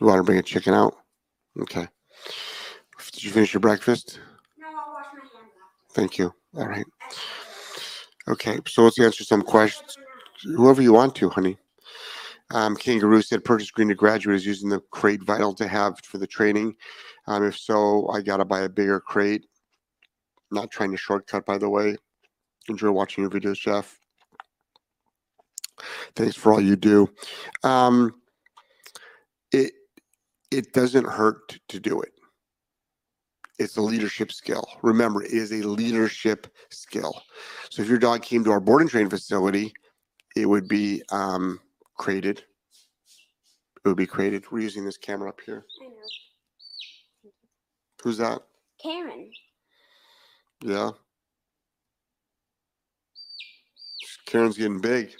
you 0.00 0.06
want 0.06 0.18
to 0.18 0.22
bring 0.22 0.38
a 0.38 0.42
chicken 0.42 0.74
out? 0.74 0.94
Okay. 1.60 1.88
Did 3.12 3.24
you 3.24 3.30
finish 3.30 3.54
your 3.54 3.60
breakfast? 3.60 4.20
No, 4.58 4.66
I'll 4.68 4.92
wash 4.92 5.06
my 5.12 5.20
hands 5.20 5.30
after. 5.34 5.94
Thank 5.94 6.18
you. 6.18 6.32
All 6.54 6.66
right. 6.66 6.86
Okay, 8.28 8.58
so 8.66 8.82
let's 8.82 9.00
answer 9.00 9.24
some 9.24 9.42
questions 9.42 9.96
whoever 10.42 10.82
you 10.82 10.92
want 10.92 11.14
to, 11.16 11.28
honey. 11.30 11.56
Um, 12.52 12.76
Kangaroo 12.76 13.22
said 13.22 13.44
purchase 13.44 13.70
green 13.70 13.88
to 13.88 13.94
graduate 13.94 14.36
is 14.36 14.46
using 14.46 14.68
the 14.68 14.80
crate 14.90 15.22
vital 15.22 15.52
to 15.54 15.66
have 15.66 15.98
for 16.00 16.18
the 16.18 16.26
training. 16.26 16.76
Um, 17.26 17.44
if 17.44 17.58
so, 17.58 18.08
I 18.08 18.20
got 18.20 18.36
to 18.36 18.44
buy 18.44 18.60
a 18.60 18.68
bigger 18.68 19.00
crate. 19.00 19.46
Not 20.52 20.70
trying 20.70 20.92
to 20.92 20.96
shortcut, 20.96 21.44
by 21.44 21.58
the 21.58 21.68
way. 21.68 21.96
Enjoy 22.68 22.90
watching 22.90 23.22
your 23.22 23.30
videos, 23.30 23.58
Jeff. 23.58 23.98
Thanks 26.14 26.36
for 26.36 26.52
all 26.52 26.60
you 26.60 26.76
do. 26.76 27.08
Um, 27.64 28.14
it 29.52 29.72
it 30.50 30.72
doesn't 30.72 31.06
hurt 31.06 31.58
to 31.68 31.80
do 31.80 32.00
it. 32.00 32.12
It's 33.58 33.76
a 33.76 33.82
leadership 33.82 34.32
skill. 34.32 34.66
Remember, 34.82 35.22
it 35.22 35.32
is 35.32 35.50
a 35.52 35.66
leadership 35.66 36.46
skill. 36.70 37.20
So 37.70 37.82
if 37.82 37.88
your 37.88 37.98
dog 37.98 38.22
came 38.22 38.44
to 38.44 38.50
our 38.52 38.60
board 38.60 38.82
and 38.82 38.90
train 38.90 39.10
facility 39.10 39.74
it 40.36 40.46
would 40.46 40.68
be 40.68 41.02
um, 41.10 41.58
created. 41.96 42.44
It 43.84 43.88
would 43.88 43.96
be 43.96 44.06
created. 44.06 44.44
We're 44.52 44.60
using 44.60 44.84
this 44.84 44.98
camera 44.98 45.30
up 45.30 45.40
here. 45.44 45.64
I 45.82 45.86
know. 45.88 45.94
Who's 48.02 48.18
that? 48.18 48.42
Karen. 48.80 49.30
Yeah. 50.62 50.90
Karen's 54.26 54.58
getting 54.58 54.80
big. 54.80 55.12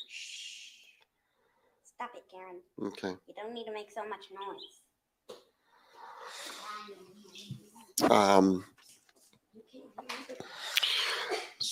Stop 1.85 2.11
it, 2.15 2.25
Karen. 2.31 2.61
Okay. 2.83 3.17
You 3.27 3.35
don't 3.35 3.55
need 3.55 3.65
to 3.65 3.73
make 3.73 3.91
so 3.91 4.03
much 4.07 4.27
noise. 8.01 8.11
Um. 8.11 8.65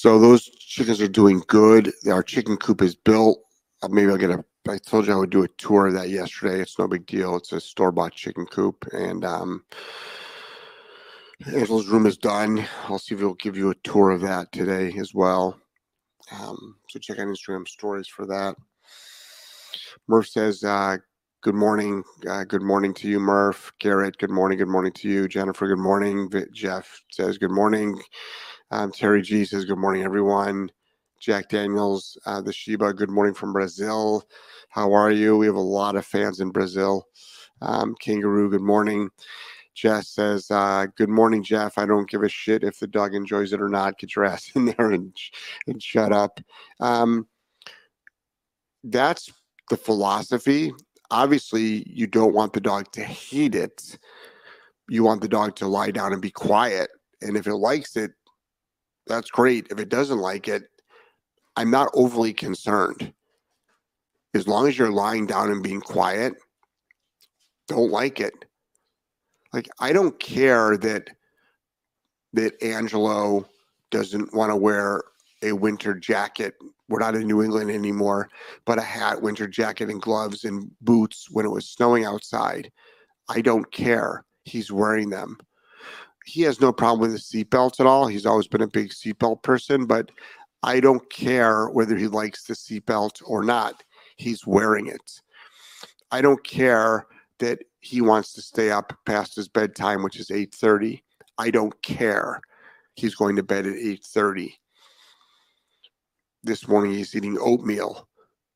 So 0.05 0.19
those 0.19 0.51
chickens 0.59 1.01
are 1.01 1.09
doing 1.09 1.43
good. 1.47 1.91
Our 2.07 2.23
chicken 2.23 2.59
coop 2.59 2.83
is 2.83 2.95
built. 2.95 3.39
Uh, 3.83 3.89
maybe 3.89 4.11
I'll 4.11 4.19
get 4.19 4.29
a. 4.29 4.45
I 4.69 4.77
told 4.77 5.07
you 5.07 5.15
I 5.15 5.17
would 5.17 5.31
do 5.31 5.45
a 5.45 5.49
tour 5.57 5.87
of 5.87 5.95
that 5.95 6.11
yesterday. 6.11 6.61
It's 6.61 6.79
no 6.79 6.87
big 6.87 7.07
deal. 7.07 7.37
It's 7.37 7.53
a 7.53 7.59
store 7.59 7.91
bought 7.91 8.13
chicken 8.13 8.45
coop, 8.45 8.87
and 8.93 9.25
um, 9.25 9.65
Angela's 11.47 11.87
room 11.87 12.05
is 12.05 12.19
done. 12.19 12.69
I'll 12.87 12.99
see 12.99 13.15
if 13.15 13.23
we'll 13.23 13.33
give 13.33 13.57
you 13.57 13.71
a 13.71 13.75
tour 13.77 14.11
of 14.11 14.21
that 14.21 14.53
today 14.53 14.93
as 14.99 15.15
well. 15.15 15.59
Um, 16.31 16.77
so 16.91 16.99
check 16.99 17.19
out 17.19 17.27
Instagram 17.27 17.67
stories 17.67 18.07
for 18.07 18.27
that. 18.27 18.57
Murph 20.07 20.29
says, 20.29 20.63
uh, 20.65 20.99
"Good 21.41 21.55
morning, 21.55 22.05
uh, 22.29 22.45
good 22.45 22.61
morning 22.61 22.93
to 22.93 23.09
you, 23.09 23.21
Murph. 23.21 23.73
Garrett, 23.81 24.19
good 24.19 24.29
morning, 24.29 24.59
good 24.59 24.69
morning 24.69 24.93
to 24.93 25.09
you. 25.09 25.29
Jennifer, 25.29 25.67
good 25.67 25.79
morning. 25.79 26.31
Jeff 26.53 27.01
says, 27.11 27.39
good 27.39 27.51
morning. 27.51 27.99
Um, 28.75 28.91
Terry 28.91 29.23
G 29.23 29.45
says, 29.45 29.65
Good 29.65 29.79
morning, 29.79 30.03
everyone. 30.03 30.69
Jack 31.21 31.49
Daniels, 31.49 32.19
uh, 32.27 32.41
the 32.41 32.53
Sheba, 32.53 32.93
good 32.93 33.09
morning 33.09 33.33
from 33.33 33.53
Brazil. 33.53 34.25
How 34.69 34.93
are 34.93 35.13
you? 35.13 35.37
We 35.37 35.47
have 35.47 35.55
a 35.55 35.61
lot 35.61 35.95
of 35.95 36.05
fans 36.05 36.41
in 36.41 36.51
Brazil. 36.51 37.07
Um, 37.63 37.95
Kangaroo, 38.01 38.51
good 38.51 38.63
morning. 38.63 39.11
Jess 39.77 40.09
says, 40.09 40.51
uh, 40.51 40.87
Good 40.97 41.09
morning, 41.09 41.45
Jeff. 41.45 41.79
I 41.79 41.87
don't 41.87 42.11
give 42.11 42.25
a 42.25 42.29
shit 42.29 42.65
if 42.65 42.81
the 42.81 42.89
dog 42.89 43.15
enjoys 43.15 43.53
it 43.53 43.63
or 43.63 43.69
not. 43.69 43.97
Get 43.97 44.17
your 44.17 44.25
ass 44.25 44.51
in 44.57 44.65
there 44.65 44.91
and, 44.91 45.17
and 45.69 45.81
shut 45.81 46.13
up. 46.13 46.41
Um, 46.81 47.29
that's 48.83 49.33
the 49.71 49.77
philosophy. 49.77 50.73
Obviously, 51.13 51.89
you 51.89 52.09
don't 52.09 52.35
want 52.35 52.53
the 52.53 52.61
dog 52.61 52.91
to 52.95 53.05
hate 53.05 53.55
it. 53.55 53.97
You 54.89 55.05
want 55.05 55.21
the 55.21 55.29
dog 55.29 55.55
to 55.57 55.69
lie 55.69 55.93
down 55.93 56.13
and 56.13 56.21
be 56.21 56.33
quiet. 56.33 56.91
And 57.23 57.37
if 57.37 57.47
it 57.47 57.55
likes 57.55 57.97
it, 57.97 58.11
that's 59.07 59.31
great. 59.31 59.67
If 59.71 59.79
it 59.79 59.89
doesn't 59.89 60.19
like 60.19 60.49
it, 60.49 60.65
I'm 61.57 61.71
not 61.71 61.91
overly 61.95 62.33
concerned. 62.33 63.13
As 64.35 64.49
long 64.49 64.67
as 64.67 64.77
you're 64.77 64.91
lying 64.91 65.27
down 65.27 65.51
and 65.51 65.63
being 65.63 65.81
quiet, 65.81 66.35
don't 67.69 67.91
like 67.91 68.21
it. 68.21 68.35
Like 69.53 69.69
I 69.79 69.93
don't 69.93 70.19
care 70.19 70.77
that 70.79 71.11
that 72.33 72.61
Angelo 72.63 73.47
doesn't 73.91 74.35
want 74.35 74.51
to 74.51 74.57
wear 74.57 75.05
a 75.43 75.53
winter 75.53 75.95
jacket. 75.95 76.55
We're 76.89 76.99
not 76.99 77.15
in 77.15 77.29
New 77.29 77.43
England 77.43 77.71
anymore, 77.71 78.29
but 78.65 78.79
a 78.79 78.83
hat, 78.83 79.23
winter 79.23 79.47
jacket, 79.47 79.89
and 79.89 80.03
gloves 80.03 80.45
and 80.45 80.69
boots 80.81 81.29
when 81.31 81.47
it 81.47 81.51
was 81.51 81.69
snowing 81.69 82.05
outside. 82.05 82.73
I 83.29 83.41
don't 83.41 83.71
care. 83.73 84.25
He's 84.45 84.73
wearing 84.73 85.11
them 85.11 85.39
he 86.25 86.43
has 86.43 86.61
no 86.61 86.73
problem 86.73 87.01
with 87.01 87.13
his 87.13 87.25
seatbelts 87.25 87.81
at 87.81 87.87
all. 87.87 88.07
He's 88.07 88.27
always 88.27 88.49
been 88.49 88.63
a 88.63 88.69
big 88.69 88.91
seatbelt 88.91 89.43
person, 89.43 89.87
but 89.87 90.11
I 90.63 90.81
don't 90.81 91.09
care 91.11 91.69
whether 91.69 91.97
he 91.97 92.09
likes 92.09 92.45
the 92.45 92.55
seatbelt 92.55 93.23
or 93.27 93.45
not. 93.45 93.83
He's 94.17 94.47
wearing 94.47 94.87
it. 94.87 95.21
I 96.11 96.23
don't 96.23 96.43
care 96.43 97.07
that 97.41 97.59
he 97.81 98.01
wants 98.01 98.33
to 98.33 98.43
stay 98.43 98.71
up 98.71 98.97
past 99.05 99.37
his 99.37 99.49
bedtime, 99.49 100.03
which 100.03 100.19
is 100.19 100.31
8:30. 100.31 101.03
I 101.37 101.51
don't 101.51 101.81
care. 101.83 102.41
He's 102.95 103.15
going 103.15 103.37
to 103.37 103.43
bed 103.43 103.67
at 103.67 103.75
8:30. 103.75 104.55
This 106.43 106.67
morning 106.67 106.93
he's 106.93 107.15
eating 107.15 107.39
oatmeal 107.39 108.09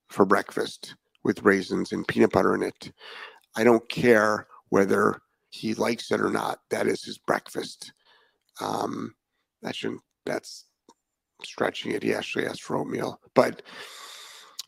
for 0.08 0.24
breakfast 0.24 0.94
with 1.24 1.42
raisins 1.42 1.92
and 1.92 2.08
peanut 2.08 2.32
butter 2.32 2.54
in 2.54 2.62
it. 2.62 2.92
I 3.56 3.64
don't 3.64 3.86
care 3.88 4.46
whether 4.70 5.20
he 5.50 5.74
likes 5.74 6.10
it 6.10 6.20
or 6.20 6.30
not. 6.30 6.60
That 6.70 6.86
is 6.86 7.02
his 7.02 7.18
breakfast. 7.18 7.92
Um, 8.60 9.14
that 9.62 9.74
shouldn't, 9.74 10.02
that's 10.26 10.66
stretching 11.44 11.92
it. 11.92 12.02
He 12.02 12.14
actually 12.14 12.46
asked 12.46 12.62
for 12.62 12.76
oatmeal, 12.76 13.20
but 13.34 13.62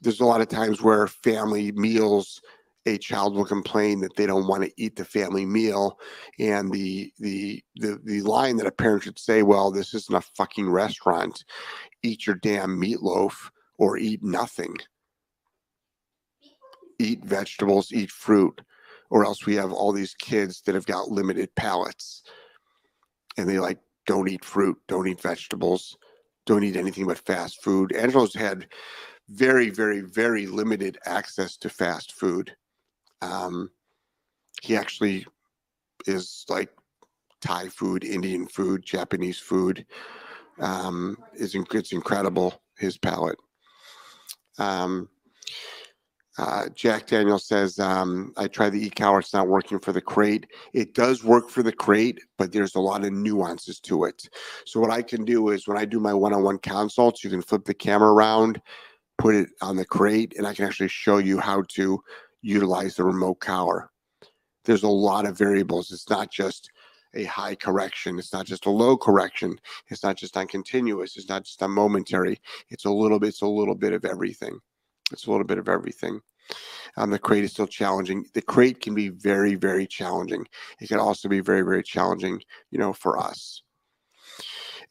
there's 0.01 0.21
a 0.21 0.25
lot 0.25 0.41
of 0.41 0.49
times 0.49 0.83
where 0.83 1.07
family 1.07 1.73
meals 1.73 2.41
a 2.87 2.97
child 2.97 3.35
will 3.35 3.45
complain 3.45 4.01
that 4.01 4.17
they 4.17 4.27
don't 4.27 4.47
want 4.47 4.63
to 4.65 4.73
eat 4.77 4.97
the 4.97 5.05
family 5.05 5.45
meal 5.45 5.99
and 6.39 6.73
the 6.73 7.13
the 7.19 7.63
the 7.77 8.01
the 8.05 8.23
line 8.23 8.57
that 8.57 8.67
a 8.67 8.73
parent 8.73 9.03
should 9.03 9.19
say 9.19 9.43
well 9.43 9.71
this 9.71 9.93
isn't 9.93 10.17
a 10.17 10.21
fucking 10.37 10.69
restaurant 10.69 11.45
eat 12.03 12.27
your 12.27 12.37
damn 12.37 12.81
meatloaf 12.81 13.51
or 13.79 13.99
eat 13.99 14.23
nothing 14.23 14.75
eat 16.99 17.23
vegetables 17.25 17.93
eat 17.93 18.11
fruit 18.11 18.63
or 19.11 19.25
else 19.25 19.47
we 19.47 19.55
have 19.55 19.73
all 19.73 19.93
these 19.93 20.15
kids 20.15 20.63
that 20.63 20.75
have 20.75 20.87
got 20.87 21.11
limited 21.11 21.55
palates 21.57 22.23
and 23.37 23.49
they 23.49 23.59
like 23.59 23.79
don't 24.07 24.29
eat 24.29 24.45
fruit 24.45 24.77
don't 24.89 25.07
eat 25.07 25.21
vegetables 25.21 25.97
don't 26.47 26.65
eat 26.65 26.77
anything 26.77 27.07
but 27.07 27.19
fast 27.19 27.63
food 27.63 27.93
angelo's 27.93 28.35
had 28.35 28.67
very 29.29 29.71
very 29.71 30.01
very 30.01 30.47
limited 30.47 30.99
access 31.07 31.57
to 31.57 31.69
fast 31.69 32.13
food 32.13 32.55
um, 33.23 33.71
he 34.63 34.77
actually 34.77 35.27
is 36.07 36.45
like 36.49 36.71
Thai 37.41 37.69
food, 37.69 38.05
Indian 38.05 38.47
food, 38.47 38.85
Japanese 38.85 39.39
food. 39.39 39.87
Um, 40.59 41.17
is 41.35 41.55
it's 41.55 41.93
incredible 41.93 42.61
his 42.77 42.99
palate. 42.99 43.39
Um, 44.59 45.09
uh, 46.41 46.69
Jack 46.75 47.07
Daniel 47.07 47.39
says, 47.39 47.79
um, 47.79 48.33
I 48.39 48.49
tried 48.49 48.71
the 48.71 48.83
e-collar, 48.87 49.19
it's 49.21 49.35
not 49.35 49.47
working 49.47 49.79
for 49.79 49.93
the 49.93 50.01
crate. 50.01 50.47
It 50.73 50.95
does 50.95 51.23
work 51.23 51.51
for 51.51 51.63
the 51.63 51.73
crate, 51.73 52.19
but 52.39 52.51
there's 52.51 52.77
a 52.77 52.81
lot 52.81 53.05
of 53.05 53.13
nuances 53.13 53.79
to 53.81 54.05
it. 54.05 54.27
So 54.65 54.81
what 54.81 54.91
I 54.91 55.03
can 55.03 55.27
do 55.27 55.51
is 55.51 55.69
when 55.69 55.77
I 55.77 55.85
do 55.85 56.01
my 56.01 56.15
one-on-one 56.15 56.59
consults, 56.59 57.23
you 57.23 57.29
can 57.29 57.43
flip 57.43 57.67
the 57.67 57.75
camera 57.75 58.11
around, 58.11 58.63
put 59.19 59.35
it 59.35 59.51
on 59.61 59.77
the 59.77 59.85
crate, 59.85 60.35
and 60.39 60.47
I 60.47 60.55
can 60.55 60.65
actually 60.65 60.89
show 60.89 61.19
you 61.19 61.39
how 61.39 61.63
to 61.77 62.03
utilize 62.41 62.95
the 62.95 63.05
remote 63.05 63.41
collar. 63.41 63.91
There's 64.65 64.83
a 64.83 64.89
lot 64.89 65.27
of 65.27 65.37
variables. 65.37 65.93
It's 65.93 66.09
not 66.09 66.31
just 66.33 66.71
a 67.15 67.25
high 67.25 67.55
correction. 67.55 68.19
It's 68.19 68.33
not 68.33 68.47
just 68.47 68.67
a 68.67 68.71
low 68.71 68.97
correction. 68.97 69.59
It's 69.89 70.03
not 70.03 70.17
just 70.17 70.37
on 70.39 70.47
continuous. 70.47 71.17
It's 71.17 71.29
not 71.29 71.45
just 71.45 71.63
on 71.63 71.73
momentary. 71.73 72.41
It's 72.71 72.87
a 72.87 72.91
little 72.91 73.19
bit. 73.19 73.29
It's 73.29 73.43
a 73.43 73.47
little 73.47 73.75
bit 73.75 73.93
of 73.93 74.05
everything. 74.05 74.59
It's 75.13 75.27
a 75.27 75.31
little 75.31 75.47
bit 75.47 75.59
of 75.59 75.69
everything. 75.69 76.21
Um, 76.97 77.11
the 77.11 77.19
crate 77.19 77.45
is 77.45 77.53
still 77.53 77.67
challenging. 77.67 78.25
The 78.35 78.43
crate 78.43 78.81
can 78.81 78.95
be 78.95 79.09
very, 79.09 79.55
very 79.55 79.87
challenging. 79.87 80.47
It 80.81 80.89
can 80.89 80.99
also 80.99 81.29
be 81.29 81.41
very, 81.41 81.63
very 81.63 81.83
challenging, 81.83 82.43
you 82.71 82.79
know, 82.79 82.93
for 82.93 83.19
us. 83.19 83.63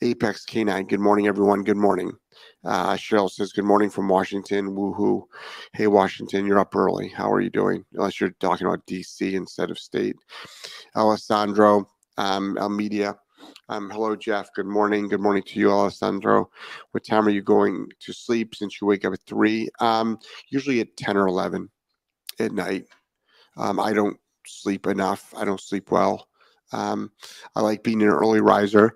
Apex 0.01 0.45
K9. 0.45 0.87
Good 0.87 0.99
morning, 1.01 1.27
everyone. 1.27 1.63
Good 1.63 1.77
morning. 1.77 2.11
Uh, 2.63 2.93
Cheryl 2.93 3.29
says, 3.29 3.51
Good 3.51 3.65
morning 3.65 3.89
from 3.89 4.07
Washington. 4.07 4.75
Woohoo. 4.75 5.23
Hey, 5.73 5.87
Washington, 5.87 6.45
you're 6.45 6.59
up 6.59 6.75
early. 6.75 7.09
How 7.09 7.31
are 7.31 7.41
you 7.41 7.49
doing? 7.49 7.83
Unless 7.93 8.19
you're 8.21 8.31
talking 8.39 8.67
about 8.67 8.85
DC 8.85 9.33
instead 9.33 9.69
of 9.69 9.77
state. 9.77 10.15
Alessandro, 10.95 11.89
um, 12.17 12.57
Almeida. 12.57 13.17
Um, 13.69 13.89
hello, 13.89 14.15
Jeff. 14.15 14.53
Good 14.53 14.65
morning. 14.65 15.07
Good 15.07 15.21
morning 15.21 15.43
to 15.43 15.59
you, 15.59 15.71
Alessandro. 15.71 16.49
What 16.91 17.05
time 17.05 17.27
are 17.27 17.31
you 17.31 17.41
going 17.41 17.87
to 17.99 18.11
sleep 18.11 18.55
since 18.55 18.81
you 18.81 18.87
wake 18.87 19.05
up 19.05 19.13
at 19.13 19.21
three? 19.27 19.69
Um, 19.79 20.19
usually 20.49 20.81
at 20.81 20.97
10 20.97 21.15
or 21.15 21.27
11 21.27 21.69
at 22.39 22.51
night. 22.51 22.85
Um, 23.57 23.79
I 23.79 23.93
don't 23.93 24.17
sleep 24.45 24.87
enough. 24.87 25.33
I 25.37 25.45
don't 25.45 25.61
sleep 25.61 25.91
well. 25.91 26.27
Um, 26.71 27.11
I 27.55 27.61
like 27.61 27.83
being 27.83 28.01
an 28.01 28.09
early 28.09 28.41
riser 28.41 28.93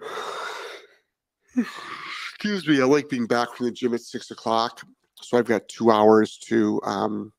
excuse 1.55 2.67
me, 2.67 2.81
I 2.81 2.85
like 2.85 3.09
being 3.09 3.27
back 3.27 3.53
from 3.53 3.67
the 3.67 3.71
gym 3.71 3.93
at 3.93 4.01
six 4.01 4.31
o'clock. 4.31 4.81
So 5.21 5.37
I've 5.37 5.45
got 5.45 5.67
two 5.69 5.91
hours 5.91 6.37
to 6.49 6.81
um, 6.83 7.31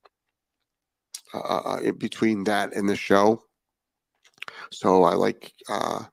uh, 1.34 1.38
uh, 1.38 1.60
uh 1.60 1.92
between 1.92 2.44
that 2.44 2.74
and 2.74 2.88
the 2.88 2.96
show. 2.96 3.42
So 4.72 5.04
I 5.04 5.14
like 5.14 5.52
uh, 5.68 6.04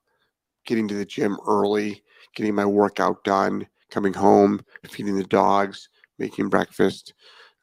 getting 0.65 0.87
to 0.87 0.95
the 0.95 1.05
gym 1.05 1.37
early, 1.47 2.03
getting 2.35 2.55
my 2.55 2.65
workout 2.65 3.23
done, 3.23 3.67
coming 3.89 4.13
home, 4.13 4.61
feeding 4.89 5.15
the 5.17 5.23
dogs, 5.25 5.89
making 6.19 6.49
breakfast. 6.49 7.13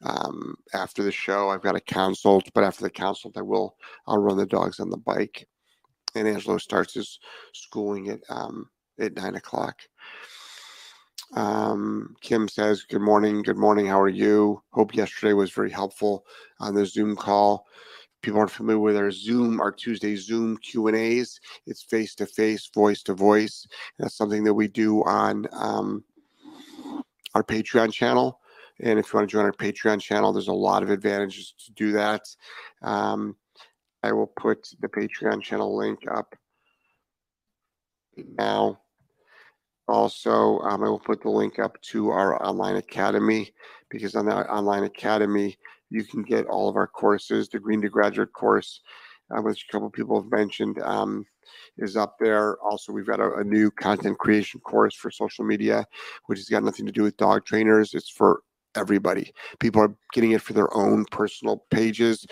Um, 0.03 0.55
after 0.75 1.03
the 1.03 1.13
show, 1.13 1.51
I've 1.51 1.63
got 1.63 1.77
a 1.77 1.81
consult, 1.81 2.49
but 2.55 2.65
after 2.65 2.85
the 2.85 2.91
consult, 2.91 3.37
I 3.37 3.43
will 3.43 3.77
I'll 4.07 4.19
run 4.19 4.37
the 4.37 4.47
dogs 4.47 4.81
on 4.81 4.91
the 4.91 4.97
bike. 4.97 5.49
And 6.15 6.29
Angelo 6.29 6.59
starts 6.59 6.95
his 6.95 7.19
schooling 7.53 8.09
at 8.09 8.21
um, 8.29 8.69
at 9.01 9.15
nine 9.17 9.35
o'clock. 9.35 9.77
Um, 11.35 12.17
Kim 12.23 12.49
says, 12.49 12.85
Good 12.85 13.03
morning. 13.03 13.43
Good 13.43 13.59
morning. 13.59 13.87
How 13.87 14.01
are 14.01 14.09
you? 14.09 14.63
Hope 14.71 14.95
yesterday 14.95 15.35
was 15.35 15.53
very 15.53 15.71
helpful 15.71 16.25
on 16.61 16.75
the 16.75 16.87
Zoom 16.87 17.17
call. 17.17 17.67
People 18.23 18.41
aren't 18.41 18.51
familiar 18.51 18.81
with 18.81 18.97
our 18.97 19.11
Zoom, 19.11 19.61
our 19.61 19.71
Tuesday 19.71 20.17
Zoom 20.17 20.57
Q 20.59 20.89
and 20.89 20.97
A's. 20.97 21.41
It's 21.67 21.83
face 21.83 22.15
to 22.17 22.27
face, 22.27 22.69
voice 22.75 23.03
to 23.05 23.15
voice. 23.15 23.67
That's 23.99 24.17
something 24.17 24.45
that 24.45 24.55
we 24.55 24.69
do 24.69 25.05
on 25.05 25.47
um, 25.53 26.05
our 27.35 27.45
Patreon 27.45 27.93
channel. 27.93 28.41
And 28.81 28.99
if 28.99 29.13
you 29.13 29.19
want 29.19 29.29
to 29.29 29.33
join 29.33 29.45
our 29.45 29.53
Patreon 29.53 30.01
channel, 30.01 30.33
there's 30.33 30.49
a 30.49 30.53
lot 30.53 30.83
of 30.83 30.91
advantages 30.91 31.55
to 31.67 31.73
do 31.73 31.93
that. 31.93 32.23
Um, 32.83 33.37
I 34.03 34.13
will 34.13 34.29
put 34.29 34.69
the 34.81 34.89
Patreon 34.89 35.43
channel 35.43 35.77
link 35.77 36.01
up 36.11 36.35
now. 38.39 38.81
Also, 39.89 40.59
um, 40.61 40.85
I 40.85 40.89
will 40.89 40.99
put 40.99 41.23
the 41.23 41.31
link 41.31 41.59
up 41.59 41.81
to 41.81 42.11
our 42.11 42.43
online 42.45 42.77
academy 42.77 43.53
because 43.89 44.15
on 44.15 44.27
that 44.27 44.49
online 44.49 44.85
academy, 44.85 45.57
you 45.90 46.05
can 46.05 46.22
get 46.22 46.46
all 46.46 46.68
of 46.68 46.77
our 46.77 46.87
courses. 46.87 47.48
The 47.48 47.59
Green 47.59 47.81
to 47.83 47.88
Graduate 47.88 48.33
course, 48.33 48.81
uh, 49.31 49.40
which 49.40 49.66
a 49.68 49.72
couple 49.72 49.90
people 49.90 50.20
have 50.20 50.31
mentioned, 50.31 50.81
um, 50.83 51.24
is 51.77 51.96
up 51.96 52.16
there. 52.18 52.59
Also, 52.62 52.92
we've 52.92 53.07
got 53.07 53.20
a, 53.20 53.35
a, 53.37 53.44
new 53.44 53.70
content 53.70 54.18
creation 54.18 54.61
course 54.61 54.94
for 54.94 55.11
social 55.11 55.44
media, 55.44 55.87
which 56.27 56.38
has 56.38 56.48
got 56.48 56.64
nothing 56.64 56.87
to 56.87 56.92
do 56.92 57.03
with 57.03 57.16
dog 57.16 57.44
trainers. 57.44 57.94
It's 57.94 58.11
for 58.11 58.42
everybody. 58.74 59.33
People 59.61 59.83
are 59.83 59.94
getting 60.12 60.33
it 60.33 60.42
for 60.42 60.53
their 60.53 60.74
own 60.77 61.05
personal 61.07 61.64
pages, 61.70 62.27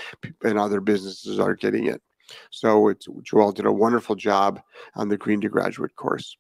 and 0.45 0.59
other 0.59 0.81
businesses 0.81 1.39
are 1.39 1.55
getting 1.55 1.87
it. 1.87 2.03
So, 2.51 2.89
it's 2.89 3.07
Joelle 3.07 3.55
did 3.55 3.67
a 3.67 3.73
wonderful 3.73 4.17
job 4.17 4.61
on 4.97 5.09
the 5.09 5.17
Green 5.17 5.41
to 5.41 5.49
Graduate 5.49 5.95
course 5.97 6.37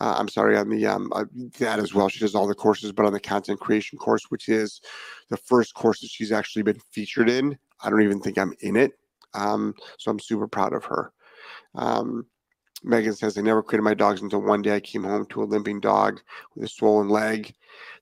uh, 0.00 0.14
I'm 0.18 0.28
sorry, 0.28 0.56
on 0.56 0.68
the 0.70 0.86
um, 0.86 1.12
uh, 1.14 1.24
that 1.58 1.78
as 1.78 1.94
well. 1.94 2.08
She 2.08 2.20
does 2.20 2.34
all 2.34 2.46
the 2.46 2.54
courses, 2.54 2.92
but 2.92 3.06
on 3.06 3.12
the 3.12 3.20
content 3.20 3.60
creation 3.60 3.98
course, 3.98 4.24
which 4.30 4.48
is 4.48 4.80
the 5.28 5.36
first 5.36 5.74
course 5.74 6.00
that 6.00 6.10
she's 6.10 6.32
actually 6.32 6.62
been 6.62 6.80
featured 6.90 7.28
in. 7.28 7.58
I 7.82 7.90
don't 7.90 8.02
even 8.02 8.20
think 8.20 8.38
I'm 8.38 8.54
in 8.60 8.76
it. 8.76 8.92
Um, 9.34 9.74
so 9.98 10.10
I'm 10.10 10.18
super 10.18 10.48
proud 10.48 10.72
of 10.72 10.84
her. 10.86 11.12
Um, 11.74 12.26
Megan 12.82 13.14
says, 13.14 13.36
I 13.36 13.42
never 13.42 13.62
quitted 13.62 13.84
my 13.84 13.94
dogs 13.94 14.22
until 14.22 14.40
one 14.40 14.62
day 14.62 14.74
I 14.74 14.80
came 14.80 15.04
home 15.04 15.26
to 15.26 15.42
a 15.42 15.44
limping 15.44 15.80
dog 15.80 16.20
with 16.54 16.64
a 16.64 16.68
swollen 16.68 17.10
leg. 17.10 17.54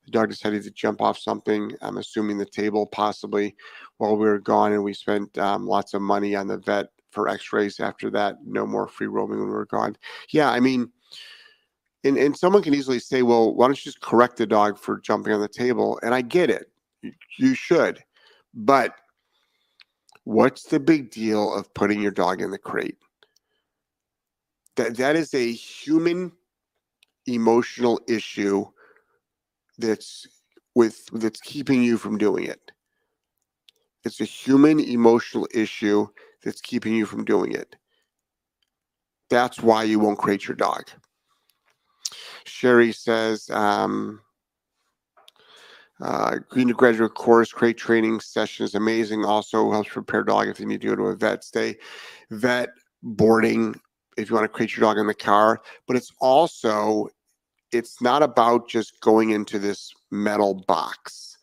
The 0.05 0.13
dog 0.13 0.31
decided 0.31 0.63
to 0.63 0.71
jump 0.71 1.03
off 1.03 1.19
something, 1.19 1.73
I'm 1.83 1.99
assuming 1.99 2.39
the 2.39 2.47
table, 2.47 2.87
possibly, 2.87 3.57
while 3.97 4.17
we 4.17 4.27
were 4.27 4.39
gone. 4.39 4.73
And 4.73 4.85
we 4.85 4.95
spent 4.95 5.37
um, 5.37 5.67
lots 5.67 5.95
of 5.95 6.03
money 6.03 6.37
on 6.37 6.47
the 6.47 6.59
vet 6.59 6.91
for 7.11 7.29
x 7.29 7.53
rays 7.53 7.81
after 7.81 8.09
that. 8.11 8.37
No 8.45 8.67
more 8.67 8.87
free 8.87 9.09
roaming 9.09 9.41
when 9.41 9.49
we 9.49 9.55
were 9.55 9.67
gone. 9.67 9.97
Yeah, 10.31 10.51
I 10.51 10.61
mean, 10.61 10.93
and, 12.05 12.17
and 12.17 12.37
someone 12.37 12.63
can 12.63 12.75
easily 12.75 12.99
say, 12.99 13.23
well, 13.23 13.55
why 13.55 13.67
don't 13.67 13.79
you 13.79 13.91
just 13.91 14.01
correct 14.01 14.37
the 14.37 14.47
dog 14.47 14.79
for 14.79 15.01
jumping 15.01 15.33
on 15.33 15.41
the 15.41 15.49
table? 15.49 15.99
And 16.03 16.15
I 16.15 16.23
get 16.23 16.51
it. 16.51 16.71
You 17.39 17.55
should. 17.55 18.03
But 18.55 18.95
what's 20.25 20.65
the 20.65 20.81
big 20.81 21.11
deal 21.11 21.55
of 21.55 21.73
putting 21.75 22.01
your 22.01 22.11
dog 22.11 22.41
in 22.41 22.51
the 22.51 22.59
crate? 22.59 22.99
That 24.77 24.97
that 24.97 25.17
is 25.17 25.35
a 25.35 25.53
human 25.53 26.33
emotional 27.27 28.01
issue 28.09 28.65
that's 29.79 30.27
with 30.75 31.07
that's 31.13 31.41
keeping 31.41 31.83
you 31.83 31.99
from 31.99 32.17
doing 32.17 32.45
it. 32.45 32.71
It's 34.05 34.21
a 34.21 34.25
human 34.25 34.79
emotional 34.79 35.49
issue 35.53 36.07
that's 36.45 36.61
keeping 36.61 36.95
you 36.95 37.07
from 37.07 37.25
doing 37.25 37.53
it. 37.53 37.75
That's 39.31 39.61
why 39.61 39.83
you 39.83 39.99
won't 39.99 40.19
crate 40.19 40.47
your 40.47 40.57
dog. 40.57 40.85
Sherry 42.59 42.91
says, 42.91 43.49
um, 43.51 44.21
uh, 46.01 46.39
Green 46.49 46.67
to 46.67 46.75
Graduate 46.75 47.15
course, 47.15 47.53
crate 47.53 47.77
training 47.77 48.19
session 48.19 48.65
is 48.65 48.75
amazing. 48.75 49.25
Also 49.25 49.71
helps 49.71 49.91
prepare 49.91 50.25
dog 50.25 50.49
if 50.49 50.59
they 50.59 50.65
need 50.65 50.81
to 50.81 50.89
go 50.89 50.97
to 50.97 51.05
a 51.05 51.15
vet 51.15 51.45
stay, 51.45 51.77
vet 52.33 52.71
boarding 53.05 53.81
if 54.17 54.29
you 54.29 54.35
want 54.35 54.45
to 54.45 54.49
crate 54.49 54.77
your 54.77 54.81
dog 54.81 54.99
in 54.99 55.07
the 55.07 55.15
car. 55.15 55.61
But 55.87 55.97
it's 55.97 56.13
also, 56.21 57.07
it's 57.71 58.03
not 58.03 58.25
about 58.25 58.69
just 58.69 59.01
going 59.01 59.31
into 59.31 59.61
this 59.61 59.93
metal 60.11 60.65
box. 60.67 61.39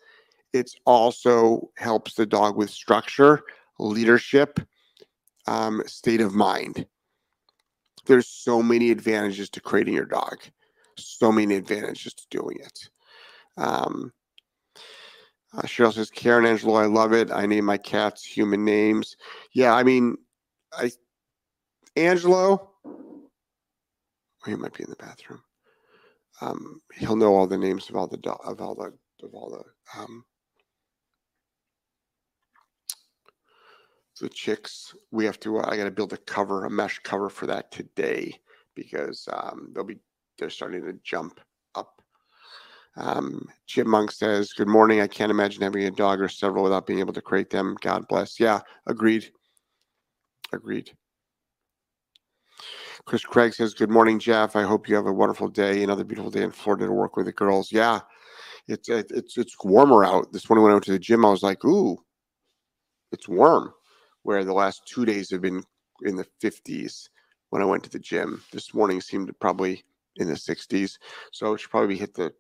It's 0.52 0.76
also 0.86 1.70
helps 1.78 2.16
the 2.16 2.26
dog 2.26 2.58
with 2.58 2.70
structure, 2.70 3.42
leadership, 3.80 4.60
um, 5.48 5.82
state 5.86 6.20
of 6.20 6.34
mind. 6.34 6.86
There's 8.06 8.28
so 8.28 8.62
many 8.62 8.92
advantages 8.92 9.50
to 9.52 9.62
creating 9.62 9.94
your 9.94 10.06
dog, 10.06 10.40
so 10.98 11.32
many 11.32 11.56
advantages 11.56 12.14
to 12.14 12.24
doing 12.30 12.58
it. 12.60 12.90
Um, 13.58 14.12
uh, 15.54 15.62
Cheryl 15.62 15.94
says, 15.94 16.10
Karen 16.10 16.46
Angelo, 16.46 16.76
I 16.76 16.86
love 16.86 17.14
it. 17.14 17.32
I 17.32 17.46
name 17.46 17.66
my 17.66 17.78
cats 17.78 18.24
human 18.24 18.66
names. 18.66 19.16
Yeah, 19.54 19.74
I 19.74 19.84
mean, 19.84 20.18
I 20.74 20.92
Angelo, 21.96 22.72
he 24.46 24.56
might 24.56 24.74
be 24.74 24.84
in 24.84 24.90
the 24.90 24.98
bathroom. 24.98 25.42
Um, 26.42 26.82
he'll 26.94 27.16
know 27.16 27.34
all 27.34 27.48
the 27.48 27.58
names 27.58 27.90
of 27.90 27.96
all 27.96 28.08
the 28.08 28.20
of 28.44 28.60
all 28.60 28.76
the 28.76 28.94
of 29.26 29.34
all 29.34 29.50
the 29.50 30.00
um, 30.00 30.26
the 34.20 34.30
chicks. 34.30 34.94
We 35.12 35.26
have 35.26 35.40
to. 35.42 35.60
Uh, 35.60 35.70
I 35.70 35.78
got 35.78 35.86
to 35.86 35.92
build 35.92 36.14
a 36.14 36.18
cover, 36.18 36.66
a 36.66 36.70
mesh 36.70 37.00
cover 37.00 37.30
for 37.30 37.48
that 37.48 37.72
today 37.72 38.40
because 38.76 39.28
um, 39.32 39.72
they'll 39.74 39.86
be 39.86 40.00
they're 40.38 40.50
starting 40.50 40.84
to 40.84 40.94
jump 41.04 41.40
up. 41.76 42.02
Um, 42.98 43.48
Chipmunk 43.68 44.12
says, 44.12 44.54
"Good 44.54 44.68
morning. 44.68 45.02
I 45.02 45.08
can't 45.08 45.32
imagine 45.32 45.62
having 45.62 45.84
a 45.84 45.92
dog 45.92 46.22
or 46.22 46.30
several 46.30 46.64
without 46.64 46.88
being 46.88 47.00
able 47.00 47.14
to 47.14 47.22
crate 47.22 47.50
them. 47.50 47.76
God 47.82 48.08
bless." 48.08 48.40
Yeah, 48.40 48.62
agreed. 48.88 49.32
Agreed. 50.54 50.96
Chris 53.06 53.24
Craig 53.24 53.54
says, 53.54 53.74
"Good 53.74 53.90
morning, 53.90 54.20
Jeff. 54.20 54.56
I 54.56 54.64
hope 54.64 54.88
you 54.88 54.96
have 54.96 55.08
a 55.08 55.14
wonderful 55.14 55.50
day. 55.50 55.84
Another 55.84 56.04
beautiful 56.04 56.32
day 56.32 56.44
in 56.44 56.52
Florida 56.52 56.86
to 56.86 56.92
work 56.92 57.18
with 57.18 57.26
the 57.26 57.34
girls. 57.34 57.72
Yeah, 57.72 58.00
it's 58.68 58.90
it's 58.90 59.38
it's 59.38 59.56
warmer 59.64 60.04
out. 60.04 60.32
This 60.32 60.50
morning 60.50 60.64
when 60.64 60.72
I 60.72 60.76
went 60.76 60.86
to 60.86 60.92
the 60.92 61.00
gym, 61.00 61.26
I 61.26 61.30
was 61.30 61.44
like, 61.44 61.64
ooh, 61.66 61.98
it's 63.12 63.28
warm. 63.28 63.74
Where 64.24 64.44
the 64.44 64.54
last 64.54 64.88
two 64.88 65.06
days 65.06 65.30
have 65.32 65.42
been 65.42 65.64
in 66.02 66.16
the 66.16 66.26
50s 66.42 67.10
when 67.50 67.62
I 67.62 67.66
went 67.66 67.84
to 67.84 67.90
the 67.90 68.00
gym. 68.00 68.44
This 68.52 68.74
morning 68.74 69.02
seemed 69.02 69.28
to 69.28 69.34
probably 69.34 69.84
in 70.18 70.28
the 70.28 70.34
60s, 70.34 70.98
so 71.32 71.54
it 71.54 71.60
should 71.60 71.72
probably 71.72 71.98
hit 71.98 72.14
the 72.14 72.34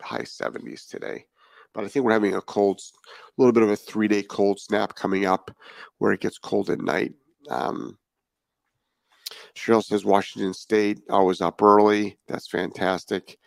high 0.00 0.22
70s 0.22 0.88
today. 0.88 1.26
But 1.74 1.84
I 1.84 1.88
think 1.88 2.04
we're 2.04 2.12
having 2.12 2.34
a 2.34 2.40
cold, 2.40 2.80
a 2.80 3.32
little 3.36 3.52
bit 3.52 3.62
of 3.62 3.70
a 3.70 3.76
three 3.76 4.08
day 4.08 4.22
cold 4.22 4.58
snap 4.58 4.94
coming 4.94 5.26
up, 5.26 5.50
where 5.98 6.12
it 6.12 6.20
gets 6.20 6.38
cold 6.38 6.70
at 6.70 6.80
night. 6.80 7.12
Um, 7.50 7.98
Cheryl 9.54 9.84
says 9.84 10.04
Washington 10.04 10.54
State 10.54 11.00
always 11.10 11.40
up 11.40 11.60
early. 11.62 12.18
That's 12.28 12.48
fantastic. 12.48 13.38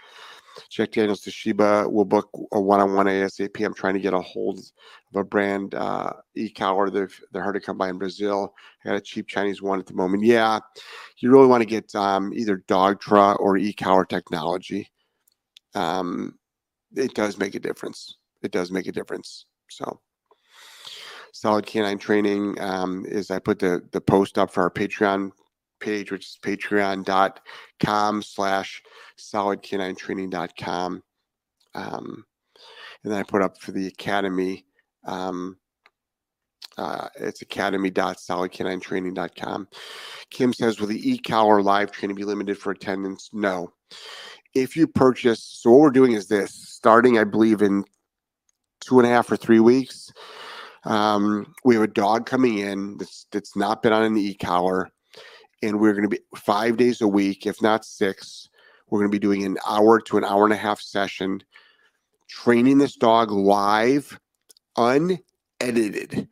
Jack 0.70 0.92
Daniels 0.92 1.22
Toshiba 1.22 1.92
will 1.92 2.06
book 2.06 2.30
a 2.52 2.60
one-on-one 2.60 3.06
ASAP. 3.06 3.64
I'm 3.64 3.74
trying 3.74 3.94
to 3.96 4.00
get 4.00 4.14
a 4.14 4.22
hold 4.22 4.60
of 4.60 5.20
a 5.20 5.24
brand 5.24 5.76
uh, 5.76 6.14
e-collar. 6.36 6.90
They're, 6.90 7.10
they're 7.32 7.44
hard 7.44 7.56
to 7.56 7.62
come 7.62 7.78
by 7.78 7.90
in 7.90 7.98
Brazil. 7.98 8.54
I 8.84 8.90
got 8.90 8.96
a 8.96 9.02
cheap 9.02 9.28
Chinese 9.28 9.62
one 9.62 9.80
at 9.80 9.86
the 9.86 9.94
moment. 9.94 10.24
Yeah, 10.24 10.60
you 11.18 11.32
really 11.32 11.48
want 11.48 11.62
to 11.62 11.68
get 11.68 11.94
um, 11.96 12.34
either 12.34 12.64
Dogtra 12.68 13.40
or 13.40 13.58
e-collar 13.58 14.06
technology. 14.06 14.92
Um, 15.76 16.38
it 16.96 17.14
does 17.14 17.38
make 17.38 17.56
a 17.56 17.60
difference. 17.60 18.18
It 18.42 18.52
does 18.52 18.72
make 18.72 18.88
a 18.88 18.92
difference. 18.92 19.46
So 19.70 20.00
solid 21.34 21.66
canine 21.66 22.00
training 22.00 22.60
um, 22.60 23.06
is 23.06 23.32
I 23.32 23.40
put 23.40 23.60
the 23.60 23.82
the 23.92 24.02
post 24.02 24.38
up 24.38 24.52
for 24.52 24.64
our 24.64 24.72
Patreon 24.72 25.32
page, 25.80 26.12
which 26.12 26.26
is 26.26 26.38
patreon.com 26.42 28.22
slash 28.22 28.84
solidk9training.com. 29.18 31.02
Um, 31.76 32.26
and 33.04 33.14
then 33.14 33.20
I 33.20 33.24
put 33.24 33.42
up 33.42 33.60
for 33.60 33.72
the 33.72 33.88
academy. 33.88 34.66
Um, 35.06 35.58
uh, 36.78 37.08
it's 37.20 37.42
academy.solidk9training.com. 37.42 39.68
Kim 40.30 40.54
says, 40.54 40.80
will 40.80 40.88
the 40.88 41.12
e-collar 41.12 41.62
live 41.62 41.92
training 41.92 42.16
be 42.16 42.24
limited 42.24 42.58
for 42.58 42.72
attendance? 42.72 43.30
No. 43.34 43.74
If 44.56 44.78
you 44.78 44.88
purchase, 44.88 45.44
so 45.44 45.72
what 45.72 45.82
we're 45.82 45.92
doing 45.92 46.14
is 46.14 46.28
this, 46.28 46.54
starting, 46.54 47.20
I 47.20 47.26
believe, 47.26 47.62
in 47.62 47.84
two 48.80 49.00
and 49.00 49.08
a 49.08 49.12
half 49.12 49.30
or 49.32 49.38
three 49.38 49.60
weeks, 49.60 50.12
um, 50.86 51.54
we 51.66 51.76
have 51.76 51.84
a 51.84 51.88
dog 51.88 52.26
coming 52.26 52.60
in 52.60 52.96
that's, 52.98 53.28
that's 53.32 53.58
not 53.58 53.84
been 53.84 53.92
on 53.92 54.04
an 54.04 54.18
e-collar 54.18 54.90
and 55.62 55.80
we're 55.80 55.94
going 55.94 56.04
to 56.04 56.10
be 56.10 56.20
five 56.36 56.78
days 56.78 57.02
a 57.02 57.08
week, 57.08 57.46
if 57.46 57.62
not 57.62 57.86
six. 57.86 58.50
We're 58.90 59.00
going 59.00 59.12
to 59.12 59.16
be 59.16 59.20
doing 59.20 59.46
an 59.46 59.58
hour 59.68 60.00
to 60.02 60.18
an 60.18 60.24
hour 60.24 60.44
and 60.46 60.54
a 60.54 60.58
half 60.58 60.82
session, 60.82 61.44
training 62.28 62.78
this 62.80 62.96
dog 62.96 63.32
live, 63.32 64.20
unedited 64.78 66.28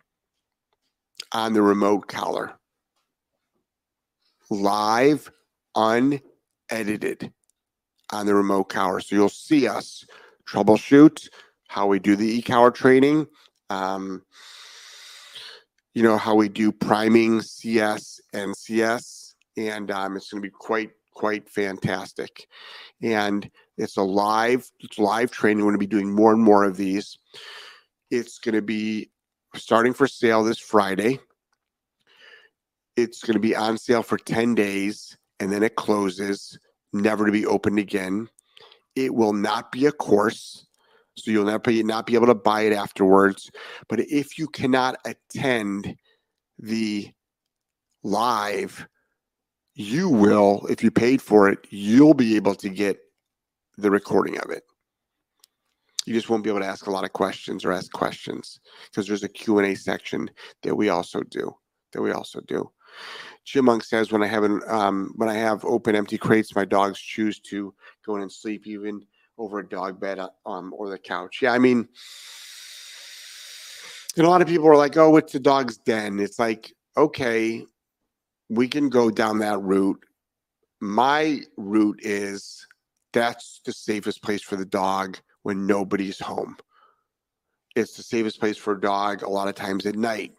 on 1.32 1.54
the 1.54 1.62
remote 1.62 2.08
collar. 2.08 2.54
Live, 4.50 5.32
unedited 5.76 7.32
on 8.12 8.26
the 8.26 8.34
remote 8.34 8.66
collar. 8.66 9.02
So 9.02 9.16
you'll 9.16 9.30
see 9.30 9.68
us 9.68 10.06
troubleshoot 10.48 11.30
how 11.68 11.88
we 11.88 12.00
do 12.00 12.16
the 12.16 12.38
e 12.38 12.42
collar 12.42 12.72
training. 12.72 13.28
Um, 13.70 14.24
you 15.98 16.04
know 16.04 16.16
how 16.16 16.36
we 16.36 16.48
do 16.48 16.72
priming 16.72 17.42
CS 17.42 18.22
and 18.32 18.56
CS, 18.56 19.34
and 19.58 19.90
um, 19.90 20.16
it's 20.16 20.30
going 20.30 20.44
to 20.44 20.48
be 20.48 20.54
quite 20.56 20.92
quite 21.16 21.50
fantastic. 21.50 22.46
And 23.02 23.50
it's 23.80 23.98
a 23.98 24.04
live 24.04 24.70
it's 24.80 25.00
live 25.00 25.32
training. 25.32 25.66
We're 25.66 25.72
going 25.72 25.80
to 25.80 25.88
be 25.88 25.88
doing 25.88 26.14
more 26.14 26.32
and 26.34 26.44
more 26.44 26.66
of 26.66 26.78
these. 26.78 27.18
It's 28.12 28.38
going 28.38 28.54
to 28.54 28.62
be 28.62 29.10
starting 29.56 29.92
for 29.92 30.08
sale 30.08 30.44
this 30.44 30.60
Friday. 30.60 31.20
It's 32.96 33.24
going 33.24 33.34
to 33.34 33.40
be 33.40 33.56
on 33.56 33.80
sale 33.80 34.04
for 34.04 34.20
10 34.20 34.54
days 34.54 35.18
and 35.40 35.52
then 35.52 35.64
it 35.64 35.78
closes, 35.78 36.60
never 36.94 37.26
to 37.26 37.32
be 37.32 37.48
opened 37.48 37.80
again. 37.80 38.30
It 38.96 39.16
will 39.16 39.34
not 39.34 39.72
be 39.72 39.88
a 39.88 39.92
course. 39.92 40.67
So 41.18 41.32
you'll 41.32 41.46
not 41.46 41.64
be, 41.64 41.82
not 41.84 42.06
be 42.06 42.16
able 42.16 42.28
to 42.28 42.36
buy 42.36 42.62
it 42.62 42.74
afterwards. 42.74 43.50
But 43.90 44.00
if 44.02 44.38
you 44.38 44.48
cannot 44.48 44.98
attend 45.06 45.96
the 46.60 47.12
live, 48.04 48.88
you 49.74 50.10
will, 50.10 50.66
if 50.70 50.84
you 50.84 50.92
paid 50.92 51.22
for 51.22 51.50
it, 51.50 51.60
you'll 51.70 52.14
be 52.14 52.36
able 52.36 52.56
to 52.56 52.70
get 52.70 53.00
the 53.78 53.92
recording 53.92 54.38
of 54.40 54.50
it. 54.52 54.64
You 56.06 56.14
just 56.14 56.30
won't 56.30 56.44
be 56.44 56.50
able 56.50 56.62
to 56.62 56.66
ask 56.66 56.88
a 56.88 56.92
lot 56.92 57.04
of 57.04 57.14
questions 57.14 57.66
or 57.66 57.72
ask 57.72 57.92
questions 57.92 58.60
because 58.86 59.08
there's 59.08 59.24
a 59.24 59.30
Q&A 59.30 59.76
section 59.76 60.30
that 60.64 60.76
we 60.76 60.90
also 60.90 61.22
do. 61.24 61.54
That 61.94 62.02
we 62.02 62.12
also 62.12 62.42
do. 62.42 62.72
Jim 63.44 63.66
Monk 63.66 63.84
says 63.84 64.12
when 64.12 64.24
I 64.24 64.28
have 64.28 64.44
an, 64.44 64.62
um, 64.68 65.14
when 65.16 65.30
I 65.30 65.36
have 65.36 65.64
open 65.66 65.96
empty 65.96 66.18
crates, 66.18 66.56
my 66.56 66.66
dogs 66.66 67.00
choose 67.00 67.40
to 67.42 67.74
go 68.06 68.16
in 68.16 68.22
and 68.22 68.32
sleep 68.32 68.68
even 68.68 69.02
over 69.38 69.60
a 69.60 69.68
dog 69.68 70.00
bed 70.00 70.20
uh, 70.20 70.30
um, 70.46 70.74
or 70.76 70.90
the 70.90 70.98
couch. 70.98 71.40
Yeah, 71.42 71.54
I 71.54 71.60
mean, 71.60 71.88
and 74.16 74.26
a 74.26 74.30
lot 74.30 74.42
of 74.42 74.48
people 74.48 74.68
are 74.68 74.78
like, 74.78 74.98
"Oh, 74.98 75.18
it's 75.18 75.34
the 75.34 75.40
dog's 75.40 75.78
den." 75.78 76.20
It's 76.20 76.40
like, 76.40 76.74
okay, 76.96 77.66
we 78.50 78.68
can 78.68 78.90
go 78.90 79.10
down 79.10 79.40
that 79.40 79.62
route. 79.62 80.04
My 80.80 81.42
route 81.58 82.00
is 82.02 82.66
that's 83.14 83.62
the 83.66 83.74
safest 83.74 84.22
place 84.22 84.42
for 84.42 84.56
the 84.56 84.66
dog 84.66 85.18
when 85.44 85.66
nobody's 85.66 86.20
home. 86.20 86.58
It's 87.76 87.96
the 87.96 88.04
safest 88.04 88.40
place 88.40 88.58
for 88.58 88.74
a 88.74 88.82
dog 88.82 89.24
a 89.24 89.30
lot 89.30 89.48
of 89.48 89.56
times 89.56 89.86
at 89.86 89.96
night. 89.96 90.34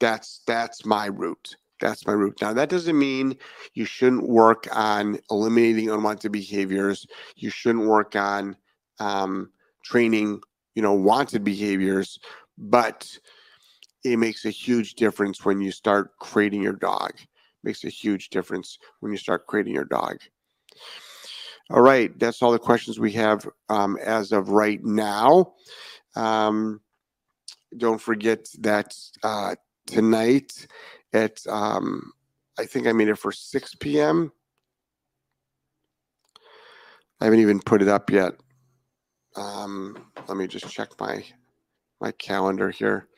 That's 0.00 0.42
that's 0.46 0.84
my 0.84 1.06
route. 1.06 1.56
That's 1.84 2.06
my 2.06 2.14
route. 2.14 2.38
Now 2.40 2.54
that 2.54 2.70
doesn't 2.70 2.98
mean 2.98 3.36
you 3.74 3.84
shouldn't 3.84 4.26
work 4.26 4.66
on 4.72 5.18
eliminating 5.30 5.90
unwanted 5.90 6.32
behaviors. 6.32 7.06
You 7.36 7.50
shouldn't 7.50 7.84
work 7.84 8.16
on 8.16 8.56
um, 9.00 9.50
training, 9.84 10.40
you 10.74 10.80
know, 10.80 10.94
wanted 10.94 11.44
behaviors, 11.44 12.18
but 12.56 13.18
it 14.02 14.16
makes 14.18 14.46
a 14.46 14.50
huge 14.50 14.94
difference 14.94 15.44
when 15.44 15.60
you 15.60 15.70
start 15.70 16.16
creating 16.20 16.62
your 16.62 16.72
dog. 16.72 17.10
It 17.18 17.64
makes 17.64 17.84
a 17.84 17.90
huge 17.90 18.30
difference 18.30 18.78
when 19.00 19.12
you 19.12 19.18
start 19.18 19.46
creating 19.46 19.74
your 19.74 19.84
dog. 19.84 20.16
All 21.68 21.82
right, 21.82 22.18
that's 22.18 22.40
all 22.40 22.52
the 22.52 22.58
questions 22.58 22.98
we 22.98 23.12
have 23.12 23.46
um, 23.68 23.98
as 24.02 24.32
of 24.32 24.48
right 24.48 24.82
now. 24.82 25.52
Um, 26.16 26.80
don't 27.76 28.00
forget 28.00 28.48
that 28.60 28.96
uh, 29.22 29.56
tonight 29.86 30.66
at 31.14 31.40
um, 31.48 32.12
I 32.58 32.66
think 32.66 32.86
I 32.86 32.92
made 32.92 33.08
it 33.08 33.16
for 33.16 33.32
6 33.32 33.74
p.m. 33.76 34.32
I 37.20 37.24
haven't 37.24 37.40
even 37.40 37.60
put 37.60 37.82
it 37.82 37.88
up 37.88 38.10
yet. 38.10 38.32
Um, 39.36 40.10
let 40.28 40.36
me 40.36 40.46
just 40.46 40.70
check 40.70 40.90
my 41.00 41.24
my 42.00 42.12
calendar 42.12 42.70
here. 42.70 43.08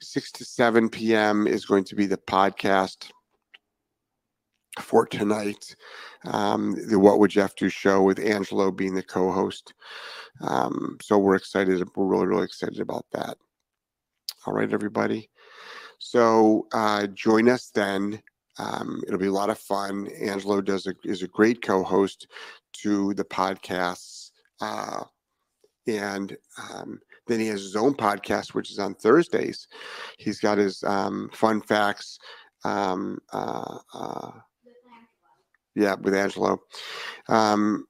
6 0.00 0.32
to 0.32 0.44
7 0.44 0.88
p.m. 0.88 1.46
is 1.46 1.64
going 1.64 1.84
to 1.84 1.94
be 1.94 2.06
the 2.06 2.16
podcast 2.18 3.10
for 4.80 5.06
tonight. 5.06 5.74
Um, 6.24 6.76
the 6.88 6.98
What 6.98 7.18
Would 7.18 7.30
Jeff 7.30 7.54
Do 7.56 7.68
show 7.68 8.02
with 8.02 8.18
Angelo 8.18 8.70
being 8.70 8.94
the 8.94 9.02
co 9.02 9.30
host. 9.30 9.74
Um, 10.40 10.96
so 11.02 11.18
we're 11.18 11.36
excited. 11.36 11.82
We're 11.94 12.06
really, 12.06 12.26
really 12.26 12.44
excited 12.44 12.80
about 12.80 13.06
that. 13.12 13.36
All 14.46 14.54
right, 14.54 14.72
everybody. 14.72 15.30
So 16.04 16.66
uh, 16.72 17.06
join 17.06 17.48
us 17.48 17.70
then. 17.70 18.20
Um, 18.58 19.02
it'll 19.06 19.20
be 19.20 19.28
a 19.28 19.32
lot 19.32 19.50
of 19.50 19.58
fun. 19.58 20.08
Angelo 20.20 20.60
does 20.60 20.88
a, 20.88 20.94
is 21.04 21.22
a 21.22 21.28
great 21.28 21.62
co-host 21.62 22.26
to 22.82 23.14
the 23.14 23.24
podcasts, 23.24 24.32
uh, 24.60 25.04
and 25.86 26.36
um, 26.58 26.98
then 27.28 27.38
he 27.38 27.46
has 27.46 27.62
his 27.62 27.76
own 27.76 27.94
podcast, 27.94 28.52
which 28.52 28.72
is 28.72 28.80
on 28.80 28.96
Thursdays. 28.96 29.68
He's 30.18 30.40
got 30.40 30.58
his 30.58 30.82
um, 30.82 31.30
fun 31.32 31.62
facts. 31.62 32.18
Um, 32.64 33.20
uh, 33.32 33.78
uh, 33.94 34.30
yeah, 35.76 35.94
with 35.94 36.14
Angelo. 36.16 36.60
Um, 37.28 37.86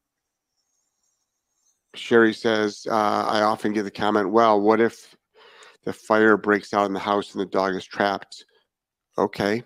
Sherry 1.95 2.35
says, 2.35 2.87
uh, 2.91 3.25
I 3.27 3.41
often 3.41 3.73
get 3.73 3.85
the 3.85 3.91
comment, 3.91 4.31
well, 4.31 4.61
what 4.61 4.83
if 4.83 5.17
the 5.85 5.93
fire 5.93 6.37
breaks 6.37 6.73
out 6.75 6.87
in 6.87 6.93
the 6.93 7.01
house 7.01 7.33
and 7.33 7.41
the 7.41 7.47
dog 7.47 7.75
is 7.75 7.85
trapped? 7.85 8.45
Okay. 9.19 9.63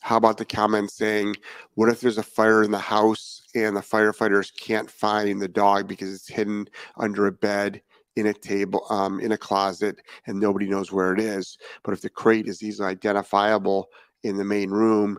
How 0.00 0.16
about 0.16 0.38
the 0.38 0.44
comment 0.44 0.90
saying, 0.90 1.36
what 1.74 1.88
if 1.88 2.00
there's 2.00 2.18
a 2.18 2.22
fire 2.22 2.62
in 2.62 2.70
the 2.70 2.78
house 2.78 3.42
and 3.54 3.76
the 3.76 3.80
firefighters 3.80 4.52
can't 4.56 4.90
find 4.90 5.40
the 5.40 5.48
dog 5.48 5.88
because 5.88 6.14
it's 6.14 6.28
hidden 6.28 6.68
under 6.96 7.26
a 7.26 7.32
bed, 7.32 7.82
in 8.18 8.26
a 8.26 8.34
table, 8.34 8.84
um, 8.90 9.20
in 9.20 9.32
a 9.32 9.38
closet, 9.38 10.00
and 10.26 10.38
nobody 10.38 10.66
knows 10.66 10.92
where 10.92 11.12
it 11.12 11.20
is? 11.20 11.56
But 11.84 11.94
if 11.94 12.00
the 12.00 12.10
crate 12.10 12.46
is 12.46 12.62
easily 12.62 12.88
identifiable 12.88 13.88
in 14.24 14.36
the 14.36 14.44
main 14.44 14.70
room, 14.70 15.18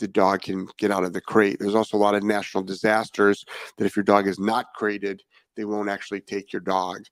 the 0.00 0.08
dog 0.08 0.42
can 0.42 0.66
get 0.78 0.90
out 0.90 1.04
of 1.04 1.12
the 1.12 1.20
crate. 1.20 1.58
There's 1.60 1.74
also 1.74 1.96
a 1.96 1.98
lot 1.98 2.14
of 2.14 2.22
national 2.22 2.64
disasters 2.64 3.44
that 3.76 3.84
if 3.84 3.96
your 3.96 4.02
dog 4.02 4.26
is 4.26 4.38
not 4.38 4.72
crated, 4.74 5.22
they 5.56 5.64
won't 5.64 5.90
actually 5.90 6.22
take 6.22 6.52
your 6.52 6.60
dog. 6.60 7.02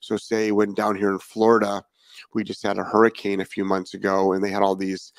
So, 0.00 0.16
say 0.16 0.50
when 0.50 0.74
down 0.74 0.96
here 0.96 1.10
in 1.10 1.18
Florida, 1.18 1.84
we 2.34 2.44
just 2.44 2.62
had 2.62 2.78
a 2.78 2.84
hurricane 2.84 3.40
a 3.40 3.44
few 3.44 3.64
months 3.64 3.94
ago, 3.94 4.32
and 4.32 4.42
they 4.42 4.50
had 4.50 4.62
all 4.62 4.76
these 4.76 5.12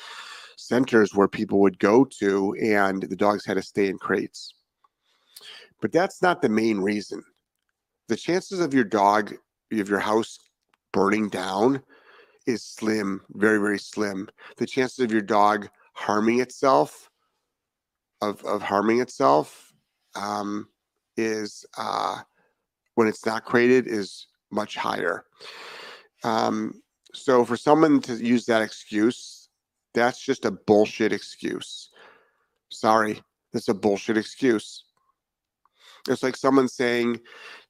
centers 0.57 1.15
where 1.15 1.27
people 1.27 1.59
would 1.59 1.79
go 1.79 2.05
to, 2.19 2.55
and 2.61 3.03
the 3.03 3.15
dogs 3.15 3.45
had 3.45 3.55
to 3.55 3.61
stay 3.61 3.87
in 3.87 3.97
crates. 3.97 4.53
But 5.81 5.91
that's 5.91 6.21
not 6.21 6.41
the 6.41 6.49
main 6.49 6.79
reason. 6.79 7.23
The 8.07 8.17
chances 8.17 8.59
of 8.59 8.73
your 8.73 8.83
dog, 8.83 9.35
of 9.71 9.89
your 9.89 9.99
house 9.99 10.37
burning 10.91 11.29
down 11.29 11.81
is 12.45 12.63
slim, 12.63 13.21
very, 13.31 13.59
very 13.59 13.79
slim. 13.79 14.27
The 14.57 14.65
chances 14.65 14.99
of 14.99 15.11
your 15.11 15.21
dog 15.21 15.69
harming 15.93 16.39
itself, 16.39 17.09
of, 18.21 18.43
of 18.43 18.61
harming 18.61 18.99
itself, 18.99 19.73
um, 20.15 20.67
is 21.15 21.65
uh, 21.77 22.17
when 22.95 23.07
it's 23.07 23.25
not 23.25 23.45
crated 23.45 23.87
is 23.87 24.27
much 24.51 24.75
higher. 24.75 25.25
Um, 26.23 26.81
so 27.13 27.43
for 27.43 27.57
someone 27.57 28.01
to 28.01 28.15
use 28.15 28.45
that 28.45 28.61
excuse, 28.61 29.49
that's 29.93 30.23
just 30.23 30.45
a 30.45 30.51
bullshit 30.51 31.11
excuse. 31.11 31.89
Sorry, 32.69 33.21
that's 33.51 33.69
a 33.69 33.73
bullshit 33.73 34.17
excuse. 34.17 34.83
It's 36.07 36.23
like 36.23 36.37
someone 36.37 36.67
saying, 36.67 37.19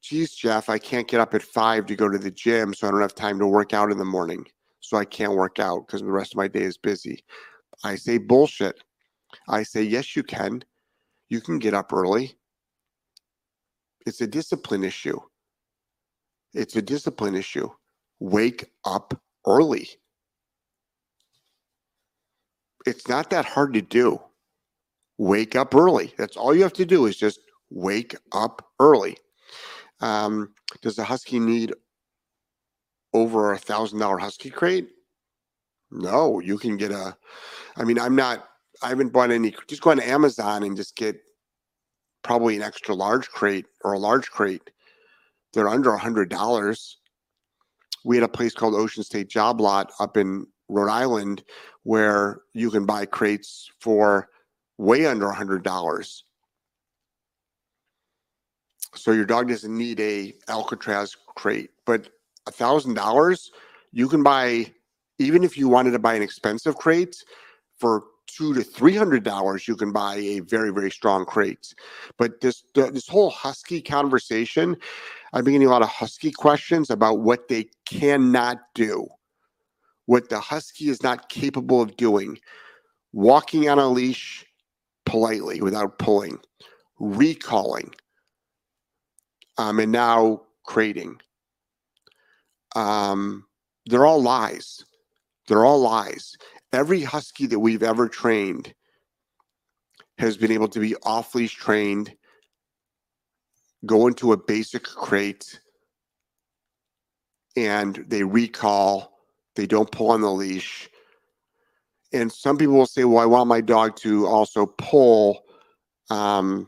geez, 0.01 0.35
Jeff, 0.35 0.69
I 0.69 0.77
can't 0.77 1.07
get 1.07 1.19
up 1.19 1.33
at 1.33 1.41
five 1.41 1.85
to 1.87 1.95
go 1.95 2.09
to 2.09 2.17
the 2.17 2.31
gym, 2.31 2.73
so 2.73 2.87
I 2.87 2.91
don't 2.91 3.01
have 3.01 3.15
time 3.15 3.39
to 3.39 3.47
work 3.47 3.73
out 3.73 3.91
in 3.91 3.97
the 3.97 4.05
morning. 4.05 4.45
So 4.81 4.97
I 4.97 5.05
can't 5.05 5.33
work 5.33 5.59
out 5.59 5.87
because 5.87 6.01
the 6.01 6.11
rest 6.11 6.33
of 6.33 6.37
my 6.37 6.47
day 6.47 6.61
is 6.61 6.77
busy. 6.77 7.23
I 7.83 7.95
say 7.95 8.17
bullshit. 8.17 8.83
I 9.47 9.63
say, 9.63 9.83
yes, 9.83 10.15
you 10.15 10.23
can. 10.23 10.63
You 11.29 11.41
can 11.41 11.59
get 11.59 11.73
up 11.73 11.93
early. 11.93 12.35
It's 14.05 14.21
a 14.21 14.27
discipline 14.27 14.83
issue. 14.83 15.19
It's 16.53 16.75
a 16.75 16.81
discipline 16.81 17.35
issue. 17.35 17.69
Wake 18.19 18.71
up 18.85 19.13
early. 19.45 19.89
It's 22.85 23.07
not 23.07 23.29
that 23.29 23.45
hard 23.45 23.73
to 23.73 23.81
do. 23.81 24.19
Wake 25.17 25.55
up 25.55 25.75
early. 25.75 26.13
That's 26.17 26.37
all 26.37 26.55
you 26.55 26.63
have 26.63 26.73
to 26.73 26.85
do 26.85 27.05
is 27.05 27.17
just 27.17 27.41
wake 27.69 28.15
up 28.31 28.65
early. 28.79 29.17
Um, 30.01 30.53
does 30.81 30.97
a 30.97 31.03
husky 31.03 31.39
need 31.39 31.73
over 33.13 33.51
a 33.53 33.57
thousand 33.57 33.99
dollar 33.99 34.17
husky 34.17 34.49
crate? 34.49 34.89
No, 35.91 36.39
you 36.39 36.57
can 36.57 36.77
get 36.77 36.91
a. 36.91 37.17
I 37.75 37.83
mean, 37.83 37.99
I'm 37.99 38.15
not. 38.15 38.47
I 38.81 38.89
haven't 38.89 39.11
bought 39.11 39.31
any. 39.31 39.53
Just 39.67 39.81
go 39.81 39.91
on 39.91 39.99
Amazon 39.99 40.63
and 40.63 40.77
just 40.77 40.95
get 40.95 41.19
probably 42.23 42.55
an 42.55 42.61
extra 42.61 42.95
large 42.95 43.29
crate 43.29 43.65
or 43.83 43.93
a 43.93 43.99
large 43.99 44.29
crate. 44.29 44.69
They're 45.53 45.69
under 45.69 45.91
a 45.91 45.97
hundred 45.97 46.29
dollars. 46.29 46.98
We 48.03 48.15
had 48.15 48.23
a 48.23 48.29
place 48.29 48.53
called 48.53 48.75
Ocean 48.75 49.03
State 49.03 49.29
Job 49.29 49.59
Lot 49.59 49.91
up 49.99 50.17
in 50.17 50.47
Rhode 50.69 50.89
Island 50.89 51.43
where 51.83 52.41
you 52.53 52.69
can 52.69 52.85
buy 52.85 53.05
crates 53.05 53.69
for 53.79 54.29
way 54.77 55.05
under 55.05 55.27
a 55.27 55.33
hundred 55.33 55.63
dollars. 55.63 56.23
So 58.95 59.11
your 59.11 59.25
dog 59.25 59.49
doesn't 59.49 59.75
need 59.75 59.99
a 59.99 60.33
Alcatraz 60.47 61.15
crate, 61.35 61.71
but 61.85 62.09
a 62.47 62.51
thousand 62.51 62.95
dollars 62.95 63.51
you 63.91 64.07
can 64.07 64.23
buy. 64.23 64.73
Even 65.21 65.43
if 65.43 65.57
you 65.57 65.67
wanted 65.67 65.91
to 65.91 65.99
buy 65.99 66.13
an 66.13 66.21
expensive 66.21 66.77
crate 66.77 67.17
for 67.77 68.03
two 68.31 68.53
to 68.53 68.63
three 68.63 68.95
hundred 68.95 69.23
dollars, 69.23 69.67
you 69.67 69.75
can 69.75 69.91
buy 69.91 70.15
a 70.15 70.39
very 70.41 70.71
very 70.71 70.91
strong 70.91 71.25
crate. 71.25 71.73
But 72.17 72.41
this 72.41 72.63
this 72.73 73.07
whole 73.07 73.29
husky 73.29 73.81
conversation, 73.81 74.77
I'm 75.33 75.43
getting 75.45 75.65
a 75.65 75.69
lot 75.69 75.81
of 75.81 75.89
husky 75.89 76.31
questions 76.31 76.89
about 76.89 77.19
what 77.19 77.47
they 77.47 77.67
cannot 77.85 78.57
do, 78.75 79.07
what 80.05 80.29
the 80.29 80.39
husky 80.39 80.89
is 80.89 81.03
not 81.03 81.29
capable 81.29 81.81
of 81.81 81.97
doing, 81.97 82.39
walking 83.13 83.69
on 83.69 83.79
a 83.79 83.87
leash 83.87 84.45
politely 85.05 85.61
without 85.61 85.99
pulling, 85.99 86.39
recalling, 86.99 87.93
um, 89.57 89.79
and 89.79 89.91
now 89.91 90.41
crating. 90.65 91.19
Um, 92.75 93.45
they're 93.87 94.05
all 94.05 94.21
lies. 94.21 94.85
They're 95.47 95.65
all 95.65 95.79
lies 95.79 96.37
every 96.71 97.01
husky 97.01 97.45
that 97.47 97.59
we've 97.59 97.83
ever 97.83 98.07
trained 98.07 98.73
has 100.17 100.37
been 100.37 100.51
able 100.51 100.67
to 100.67 100.79
be 100.79 100.95
off 101.03 101.33
leash 101.33 101.55
trained, 101.55 102.13
go 103.85 104.07
into 104.07 104.33
a 104.33 104.37
basic 104.37 104.83
crate, 104.83 105.59
and 107.55 108.03
they 108.07 108.23
recall, 108.23 109.13
they 109.55 109.65
don't 109.65 109.91
pull 109.91 110.11
on 110.11 110.21
the 110.21 110.31
leash. 110.31 110.89
And 112.11 112.31
some 112.31 112.57
people 112.57 112.75
will 112.75 112.85
say, 112.85 113.03
well, 113.03 113.23
I 113.23 113.25
want 113.25 113.47
my 113.47 113.61
dog 113.61 113.95
to 113.97 114.27
also 114.27 114.65
pull 114.65 115.43
um, 116.09 116.67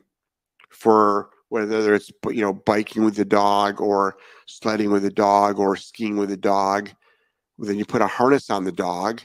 for 0.70 1.30
whether 1.50 1.94
it's 1.94 2.10
you 2.30 2.42
know 2.42 2.54
biking 2.54 3.04
with 3.04 3.16
the 3.16 3.26
dog 3.26 3.82
or 3.82 4.16
sledding 4.46 4.90
with 4.90 5.04
the 5.04 5.12
dog 5.12 5.60
or 5.60 5.76
skiing 5.76 6.16
with 6.16 6.30
the 6.30 6.38
dog. 6.38 6.90
Then 7.58 7.78
you 7.78 7.86
put 7.86 8.02
a 8.02 8.08
harness 8.08 8.50
on 8.50 8.64
the 8.64 8.72
dog 8.72 9.22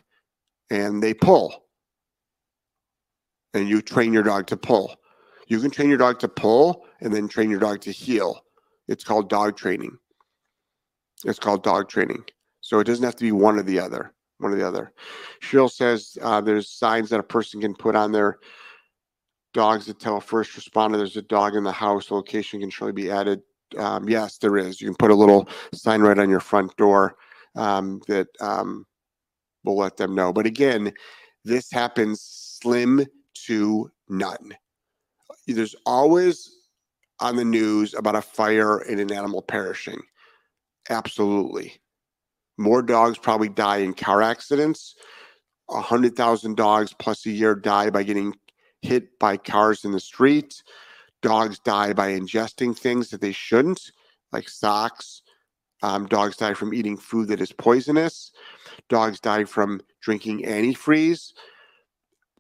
and 0.71 1.03
they 1.03 1.15
pull. 1.15 1.65
And 3.55 3.69
you 3.69 3.81
train 3.81 4.13
your 4.13 4.23
dog 4.23 4.47
to 4.49 4.57
pull. 4.57 4.95
You 5.49 5.61
can 5.61 5.71
train 5.71 5.89
your 5.89 5.99
dog 5.99 6.19
to 6.21 6.29
pull 6.29 6.85
and 7.01 7.13
then 7.13 7.29
train 7.29 7.51
your 7.51 7.61
dog 7.61 7.81
to 7.83 7.93
heel. 7.93 8.41
It's 8.89 9.05
called 9.05 9.29
dog 9.29 9.57
training. 9.57 9.97
It's 11.25 11.39
called 11.39 11.63
dog 11.63 11.89
training. 11.89 12.25
So 12.61 12.81
it 12.81 12.85
doesn't 12.85 13.05
have 13.05 13.17
to 13.17 13.25
be 13.25 13.33
one 13.33 13.59
or 13.59 13.63
the 13.63 13.81
other. 13.81 14.13
One 14.39 14.53
or 14.53 14.57
the 14.57 14.67
other. 14.67 14.93
Cheryl 15.41 15.71
says 15.71 16.19
uh, 16.21 16.41
there's 16.41 16.69
signs 16.69 17.11
that 17.11 17.21
a 17.21 17.25
person 17.25 17.61
can 17.61 17.75
put 17.75 17.97
on 17.97 18.13
their 18.13 18.39
dogs 19.55 19.87
that 19.87 19.99
tell 19.99 20.19
a 20.19 20.21
first 20.21 20.53
responder 20.53 20.99
there's 20.99 21.17
a 21.17 21.23
dog 21.23 21.57
in 21.57 21.65
the 21.65 21.73
house. 21.73 22.11
Location 22.11 22.61
can 22.61 22.69
surely 22.69 22.93
be 22.93 23.11
added. 23.11 23.41
Um, 23.79 24.09
yes, 24.09 24.37
there 24.39 24.59
is. 24.59 24.81
You 24.81 24.89
can 24.89 24.97
put 24.97 25.11
a 25.11 25.15
little 25.15 25.49
sign 25.73 26.03
right 26.03 26.19
on 26.19 26.29
your 26.29 26.41
front 26.41 26.77
door 26.77 27.17
um, 27.55 28.03
that 28.07 28.29
um, 28.41 28.85
we'll 29.67 29.77
let 29.77 29.97
them 29.97 30.15
know. 30.15 30.33
But 30.33 30.47
again, 30.47 30.93
this 31.45 31.71
happens 31.71 32.23
slim 32.23 33.07
to 33.47 33.91
none. 34.09 34.53
There's 35.47 35.77
always 35.85 36.51
on 37.21 37.37
the 37.37 37.45
news 37.45 37.95
about 37.95 38.17
a 38.17 38.23
fire 38.23 38.79
and 38.79 39.01
an 39.01 39.13
animal 39.13 39.43
perishing. 39.43 40.01
Absolutely. 40.91 41.75
More 42.59 42.83
dogs 42.83 43.19
probably 43.19 43.49
die 43.49 43.79
in 43.79 43.95
car 43.95 44.23
accidents. 44.23 44.95
100,000 45.67 46.57
dogs 46.57 46.93
plus 46.93 47.27
a 47.27 47.31
year 47.31 47.55
die 47.55 47.91
by 47.91 48.03
getting 48.03 48.35
hit 48.83 49.19
by 49.19 49.37
cars 49.37 49.85
in 49.85 49.93
the 49.93 50.01
street. 50.01 50.63
Dogs 51.23 51.59
die 51.59 51.93
by 51.93 52.11
ingesting 52.13 52.77
things 52.77 53.11
that 53.11 53.21
they 53.21 53.33
shouldn't, 53.33 53.91
like 54.33 54.49
socks. 54.49 55.23
Um, 55.83 56.07
dogs 56.07 56.37
die 56.37 56.55
from 56.55 56.73
eating 56.73 56.97
food 56.97 57.29
that 57.29 57.41
is 57.41 57.53
poisonous 57.53 58.33
dogs 58.89 59.21
die 59.21 59.45
from 59.45 59.81
drinking 60.01 60.45
antifreeze. 60.45 61.33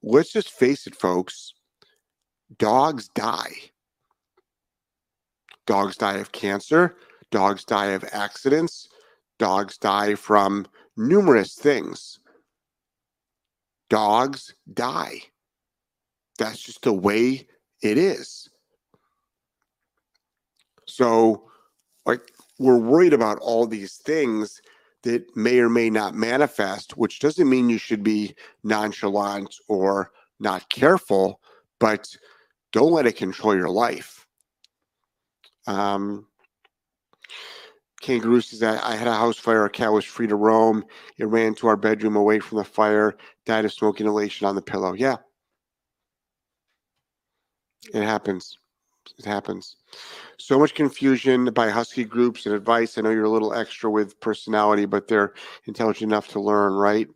Let's 0.03 0.33
just 0.33 0.51
face 0.51 0.87
it, 0.87 0.95
folks. 0.95 1.53
Dogs 2.59 3.09
die. 3.09 3.53
Dogs 5.67 5.97
die 5.97 6.19
of 6.19 6.33
cancer. 6.33 6.97
Dogs 7.31 7.65
die 7.65 7.87
of 7.87 8.05
accidents. 8.13 8.89
Dogs 9.39 9.79
die 9.79 10.15
from 10.15 10.67
numerous 10.97 11.55
things. 11.55 12.21
dogs 13.89 14.55
die. 14.73 15.21
That's 16.39 16.61
just 16.61 16.83
the 16.83 16.93
way 16.93 17.47
it 17.83 17.99
is. 17.99 18.49
So, 20.87 21.45
like, 22.05 22.33
we're 22.59 22.79
worried 22.79 23.13
about 23.13 23.39
all 23.39 23.67
these 23.67 23.97
things 23.97 24.61
that 25.07 25.37
may 25.37 25.61
or 25.61 25.69
may 25.69 25.89
not 25.89 26.17
manifest, 26.17 26.97
which 26.97 27.21
doesn't 27.21 27.49
mean 27.49 27.71
you 27.71 27.79
should 27.79 28.03
be 28.03 28.35
nonchalant 28.65 29.55
or 29.69 30.11
not 30.41 30.69
careful, 30.69 31.41
but 31.79 32.09
don't 32.73 32.91
let 32.91 33.07
it 33.07 33.17
control 33.17 33.55
your 33.55 33.69
life. 33.69 34.27
Um, 35.69 36.27
Kangaroo 38.01 38.41
says, 38.41 38.65
I, 38.65 38.95
I 38.95 38.97
had 38.97 39.07
a 39.07 39.15
house 39.15 39.39
fire. 39.39 39.65
A 39.65 39.71
cat 39.71 39.93
was 39.93 40.05
free 40.05 40.27
to 40.27 40.35
roam. 40.35 40.85
It 41.19 41.27
ran 41.27 41.55
to 41.57 41.69
our 41.69 41.77
bedroom 41.77 42.17
away 42.17 42.41
from 42.41 42.59
the 42.59 42.65
fire, 42.65 43.17
died 43.45 43.65
of 43.65 43.73
smoke 43.73 44.01
inhalation 44.01 44.49
on 44.49 44.57
the 44.57 44.63
pillow. 44.63 44.93
Yeah. 44.93 45.17
It 47.95 48.03
happens. 48.03 48.59
It 49.19 49.25
happens. 49.25 49.77
So 50.39 50.59
much 50.59 50.75
confusion 50.75 51.47
by 51.53 51.71
husky 51.71 52.05
groups 52.05 52.47
and 52.47 52.55
advice. 52.55 52.99
I 52.99 53.01
know 53.01 53.11
you're 53.11 53.25
a 53.25 53.31
little 53.31 53.55
extra 53.55 53.91
with 53.91 54.19
personality, 54.21 54.85
but 54.85 55.09
they're 55.09 55.35
intelligent 55.67 56.11
enough 56.11 56.29
to 56.29 56.41
learn, 56.41 56.75
right? 56.75 57.09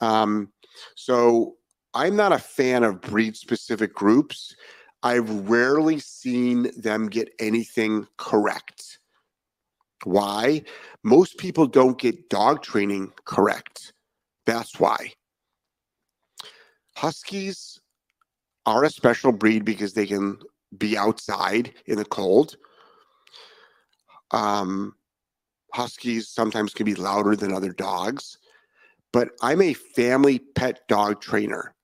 Um, 0.00 0.52
so 0.94 1.56
I'm 1.94 2.16
not 2.16 2.32
a 2.32 2.38
fan 2.38 2.84
of 2.84 3.00
breed 3.00 3.36
specific 3.36 3.94
groups. 3.94 4.54
I've 5.02 5.48
rarely 5.48 5.98
seen 5.98 6.70
them 6.76 7.08
get 7.08 7.30
anything 7.38 8.06
correct. 8.16 8.98
Why? 10.04 10.62
Most 11.02 11.38
people 11.38 11.66
don't 11.66 11.98
get 11.98 12.30
dog 12.30 12.62
training 12.62 13.12
correct. 13.24 13.92
That's 14.46 14.78
why. 14.80 15.12
Huskies 16.96 17.80
are 18.66 18.84
a 18.84 18.90
special 18.90 19.32
breed 19.32 19.64
because 19.64 19.94
they 19.94 20.06
can 20.06 20.38
be 20.78 20.96
outside 20.96 21.74
in 21.86 21.96
the 21.96 22.04
cold. 22.04 22.56
Um, 24.30 24.94
huskies 25.72 26.28
sometimes 26.28 26.74
can 26.74 26.86
be 26.86 26.94
louder 26.94 27.34
than 27.36 27.52
other 27.52 27.72
dogs, 27.72 28.38
but 29.12 29.30
I'm 29.42 29.60
a 29.62 29.74
family 29.74 30.38
pet 30.38 30.80
dog 30.88 31.20
trainer, 31.20 31.74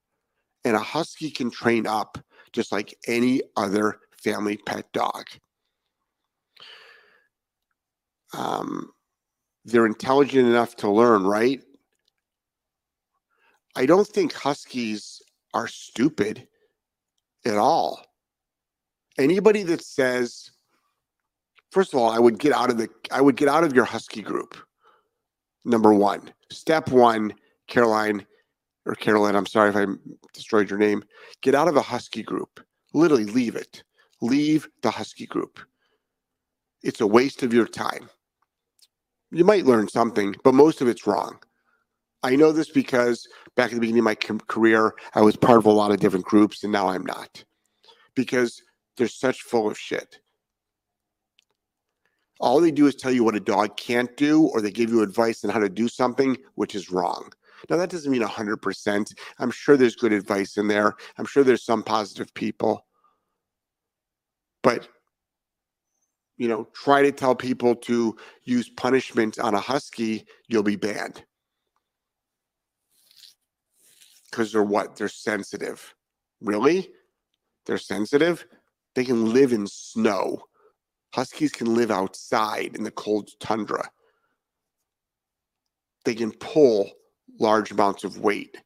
and 0.63 0.75
a 0.75 0.79
husky 0.79 1.29
can 1.29 1.51
train 1.51 1.85
up 1.85 2.17
just 2.53 2.71
like 2.71 2.97
any 3.07 3.41
other 3.55 3.99
family 4.23 4.57
pet 4.57 4.91
dog. 4.93 5.25
Um, 8.33 8.91
they're 9.65 9.85
intelligent 9.85 10.47
enough 10.47 10.75
to 10.77 10.89
learn, 10.89 11.23
right? 11.25 11.61
I 13.75 13.85
don't 13.85 14.07
think 14.07 14.33
huskies 14.33 15.21
are 15.53 15.67
stupid 15.67 16.47
at 17.45 17.57
all. 17.57 18.06
Anybody 19.17 19.63
that 19.63 19.83
says, 19.83 20.51
first 21.71 21.93
of 21.93 21.99
all, 21.99 22.09
I 22.09 22.19
would 22.19 22.39
get 22.39 22.53
out 22.53 22.69
of 22.69 22.77
the 22.77 22.89
I 23.11 23.21
would 23.21 23.35
get 23.35 23.47
out 23.47 23.63
of 23.63 23.73
your 23.73 23.85
husky 23.85 24.21
group. 24.21 24.55
Number 25.65 25.93
one. 25.93 26.31
Step 26.49 26.89
one, 26.91 27.33
Caroline 27.67 28.25
or 28.87 28.95
Carolyn, 28.95 29.35
I'm 29.35 29.45
sorry 29.45 29.69
if 29.69 29.75
I 29.75 29.85
destroyed 30.33 30.69
your 30.69 30.79
name. 30.79 31.03
Get 31.41 31.55
out 31.55 31.67
of 31.67 31.73
the 31.73 31.81
husky 31.81 32.23
group. 32.23 32.61
Literally 32.93 33.25
leave 33.25 33.55
it. 33.55 33.83
Leave 34.21 34.67
the 34.81 34.91
husky 34.91 35.25
group. 35.25 35.59
It's 36.83 37.01
a 37.01 37.07
waste 37.07 37.43
of 37.43 37.53
your 37.53 37.67
time. 37.67 38.09
You 39.31 39.43
might 39.43 39.65
learn 39.65 39.89
something, 39.89 40.35
but 40.43 40.53
most 40.53 40.79
of 40.79 40.87
it's 40.87 41.05
wrong. 41.05 41.37
I 42.23 42.37
know 42.37 42.53
this 42.53 42.69
because 42.69 43.27
back 43.55 43.67
at 43.67 43.73
the 43.73 43.81
beginning 43.81 43.99
of 43.99 44.05
my 44.05 44.15
career, 44.15 44.93
I 45.13 45.21
was 45.21 45.35
part 45.35 45.57
of 45.57 45.65
a 45.65 45.71
lot 45.71 45.91
of 45.91 45.99
different 45.99 46.25
groups, 46.25 46.63
and 46.63 46.71
now 46.71 46.87
I'm 46.87 47.05
not 47.05 47.43
because 48.15 48.61
they're 48.97 49.07
such 49.07 49.41
full 49.41 49.69
of 49.69 49.77
shit. 49.77 50.19
All 52.39 52.59
they 52.59 52.71
do 52.71 52.85
is 52.87 52.95
tell 52.95 53.11
you 53.11 53.23
what 53.23 53.35
a 53.35 53.39
dog 53.39 53.77
can't 53.77 54.15
do, 54.15 54.43
or 54.47 54.61
they 54.61 54.71
give 54.71 54.89
you 54.89 55.01
advice 55.01 55.43
on 55.43 55.49
how 55.49 55.59
to 55.59 55.69
do 55.69 55.87
something, 55.87 56.37
which 56.55 56.75
is 56.75 56.91
wrong. 56.91 57.31
Now, 57.69 57.77
that 57.77 57.89
doesn't 57.89 58.11
mean 58.11 58.21
100%. 58.21 59.13
I'm 59.39 59.51
sure 59.51 59.77
there's 59.77 59.95
good 59.95 60.13
advice 60.13 60.57
in 60.57 60.67
there. 60.67 60.95
I'm 61.17 61.25
sure 61.25 61.43
there's 61.43 61.65
some 61.65 61.81
positive 61.81 62.31
people. 62.35 62.85
But, 64.61 64.87
you 66.37 66.47
know, 66.47 66.67
try 66.73 67.01
to 67.01 67.11
tell 67.11 67.35
people 67.35 67.75
to 67.75 68.15
use 68.43 68.69
punishment 68.69 69.39
on 69.39 69.55
a 69.55 69.59
husky, 69.59 70.25
you'll 70.47 70.61
be 70.61 70.75
banned. 70.75 71.23
Because 74.29 74.51
they're 74.51 74.63
what? 74.63 74.95
They're 74.95 75.07
sensitive. 75.07 75.95
Really? 76.41 76.89
They're 77.65 77.79
sensitive? 77.79 78.45
They 78.97 79.05
can 79.05 79.31
live 79.31 79.53
in 79.53 79.67
snow. 79.67 80.41
Huskies 81.13 81.51
can 81.51 81.75
live 81.75 81.91
outside 81.91 82.75
in 82.75 82.83
the 82.83 82.89
cold 82.89 83.29
tundra. 83.39 83.91
They 86.03 86.15
can 86.15 86.31
pull 86.31 86.89
large 87.39 87.69
amounts 87.69 88.03
of 88.03 88.17
weight. 88.17 88.57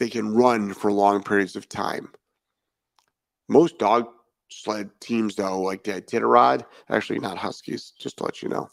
They 0.00 0.08
can 0.08 0.34
run 0.34 0.74
for 0.74 0.90
long 0.90 1.22
periods 1.22 1.54
of 1.54 1.68
time. 1.68 2.08
Most 3.48 3.78
dog 3.78 4.08
sled 4.50 4.90
teams, 4.98 5.36
though, 5.36 5.60
like 5.60 5.84
the 5.84 6.02
Iditarod, 6.02 6.66
actually 6.90 7.20
not 7.20 7.38
Huskies, 7.38 7.92
just 7.96 8.16
to 8.16 8.24
let 8.24 8.42
you 8.42 8.48
know. 8.48 8.68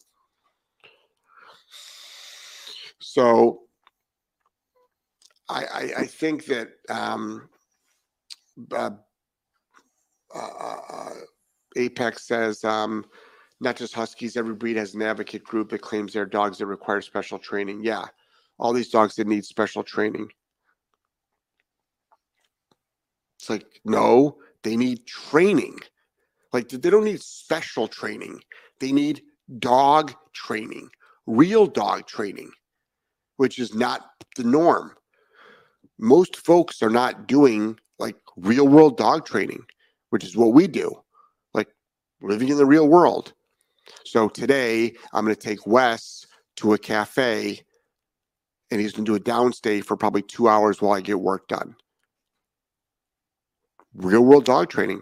So 2.99 3.59
I, 5.47 5.65
I, 5.65 5.91
I 5.99 6.05
think 6.07 6.45
that 6.45 6.69
um, 6.89 7.47
uh, 8.71 8.89
uh, 10.35 10.77
uh, 10.89 11.13
Apex 11.77 12.27
says 12.27 12.63
um, 12.63 13.05
not 13.59 13.75
just 13.75 13.93
Huskies, 13.93 14.37
every 14.37 14.55
breed 14.55 14.77
has 14.77 14.93
an 14.95 15.01
advocate 15.01 15.43
group 15.43 15.69
that 15.69 15.81
claims 15.81 16.13
they're 16.13 16.25
dogs 16.25 16.57
that 16.57 16.65
require 16.65 17.01
special 17.01 17.39
training. 17.39 17.81
Yeah, 17.83 18.05
all 18.57 18.73
these 18.73 18.89
dogs 18.89 19.15
that 19.15 19.27
need 19.27 19.45
special 19.45 19.83
training. 19.83 20.29
It's 23.39 23.49
like, 23.49 23.81
no, 23.85 24.37
they 24.63 24.75
need 24.75 25.07
training. 25.07 25.79
Like, 26.53 26.69
they 26.69 26.89
don't 26.89 27.05
need 27.05 27.21
special 27.21 27.87
training. 27.87 28.41
They 28.79 28.91
need 28.91 29.23
dog 29.59 30.13
training, 30.33 30.89
real 31.25 31.65
dog 31.65 32.05
training, 32.07 32.51
which 33.37 33.57
is 33.57 33.73
not 33.73 34.11
the 34.35 34.43
norm. 34.43 34.93
Most 35.99 36.37
folks 36.37 36.81
are 36.81 36.89
not 36.89 37.27
doing 37.27 37.79
like 37.99 38.15
real 38.35 38.67
world 38.67 38.97
dog 38.97 39.25
training, 39.25 39.63
which 40.11 40.23
is 40.23 40.37
what 40.37 40.53
we 40.53 40.67
do, 40.67 40.93
like 41.53 41.67
living 42.21 42.49
in 42.49 42.57
the 42.57 42.65
real 42.65 42.87
world. 42.87 43.33
So 44.05 44.29
today, 44.29 44.93
I'm 45.13 45.25
going 45.25 45.35
to 45.35 45.41
take 45.41 45.65
Wes 45.65 46.27
to 46.57 46.73
a 46.73 46.77
cafe 46.77 47.61
and 48.69 48.79
he's 48.79 48.93
going 48.93 49.05
to 49.05 49.11
do 49.11 49.15
a 49.15 49.19
downstay 49.19 49.83
for 49.83 49.97
probably 49.97 50.21
two 50.21 50.47
hours 50.47 50.81
while 50.81 50.93
I 50.93 51.01
get 51.01 51.19
work 51.19 51.47
done. 51.47 51.75
Real 53.93 54.21
world 54.21 54.45
dog 54.45 54.69
training. 54.69 55.01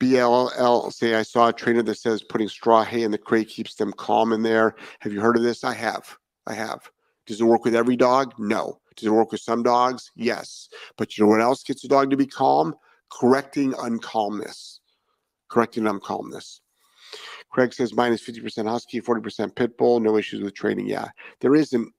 BLL 0.00 0.92
say 0.92 1.14
I 1.14 1.22
saw 1.22 1.48
a 1.48 1.52
trainer 1.52 1.82
that 1.82 1.98
says 1.98 2.22
putting 2.22 2.48
straw 2.48 2.84
hay 2.84 3.02
in 3.02 3.12
the 3.12 3.18
crate 3.18 3.48
keeps 3.48 3.76
them 3.76 3.92
calm 3.92 4.32
in 4.32 4.42
there. 4.42 4.74
Have 5.00 5.12
you 5.12 5.20
heard 5.20 5.36
of 5.36 5.42
this? 5.42 5.64
I 5.64 5.74
have. 5.74 6.16
I 6.46 6.54
have. 6.54 6.90
Does 7.26 7.40
it 7.40 7.44
work 7.44 7.64
with 7.64 7.74
every 7.74 7.96
dog? 7.96 8.34
No. 8.38 8.80
Does 8.96 9.06
it 9.06 9.10
work 9.12 9.30
with 9.30 9.40
some 9.40 9.62
dogs? 9.62 10.10
Yes. 10.16 10.68
But 10.96 11.16
you 11.16 11.24
know 11.24 11.30
what 11.30 11.40
else 11.40 11.62
gets 11.62 11.84
a 11.84 11.88
dog 11.88 12.10
to 12.10 12.16
be 12.16 12.26
calm? 12.26 12.74
Correcting 13.20 13.72
uncalmness. 13.72 14.78
Correcting 15.48 15.84
uncalmness. 15.84 16.60
Craig 17.50 17.74
says 17.74 17.94
mine 17.94 18.12
is 18.12 18.22
50% 18.22 18.66
husky, 18.66 19.00
40% 19.00 19.54
pit 19.54 19.76
bull, 19.76 20.00
no 20.00 20.16
issues 20.16 20.42
with 20.42 20.54
training. 20.54 20.88
Yeah, 20.88 21.08
there 21.40 21.54
isn't 21.54 21.92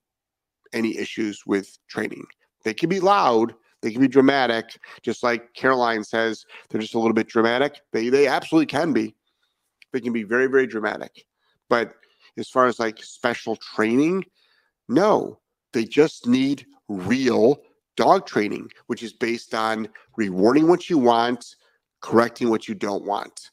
any 0.73 0.97
issues 0.97 1.43
with 1.45 1.77
training. 1.87 2.25
They 2.63 2.73
can 2.73 2.89
be 2.89 2.99
loud, 2.99 3.53
they 3.81 3.91
can 3.91 4.01
be 4.01 4.07
dramatic, 4.07 4.79
just 5.03 5.21
like 5.21 5.53
Caroline 5.53 6.03
says, 6.03 6.45
they're 6.69 6.81
just 6.81 6.95
a 6.95 6.99
little 6.99 7.13
bit 7.13 7.27
dramatic. 7.27 7.81
They 7.91 8.09
they 8.09 8.27
absolutely 8.27 8.65
can 8.65 8.93
be. 8.93 9.15
They 9.91 10.01
can 10.01 10.13
be 10.13 10.23
very, 10.23 10.47
very 10.47 10.65
dramatic. 10.65 11.25
But 11.69 11.93
as 12.37 12.49
far 12.49 12.65
as 12.65 12.79
like 12.79 13.03
special 13.03 13.55
training, 13.57 14.23
no, 14.89 15.39
they 15.73 15.85
just 15.85 16.27
need 16.27 16.65
real 16.87 17.57
dog 17.95 18.25
training, 18.25 18.69
which 18.87 19.03
is 19.03 19.13
based 19.13 19.53
on 19.53 19.87
rewarding 20.17 20.67
what 20.67 20.89
you 20.89 20.97
want, 20.97 21.55
correcting 22.01 22.49
what 22.49 22.67
you 22.67 22.75
don't 22.75 23.05
want. 23.05 23.51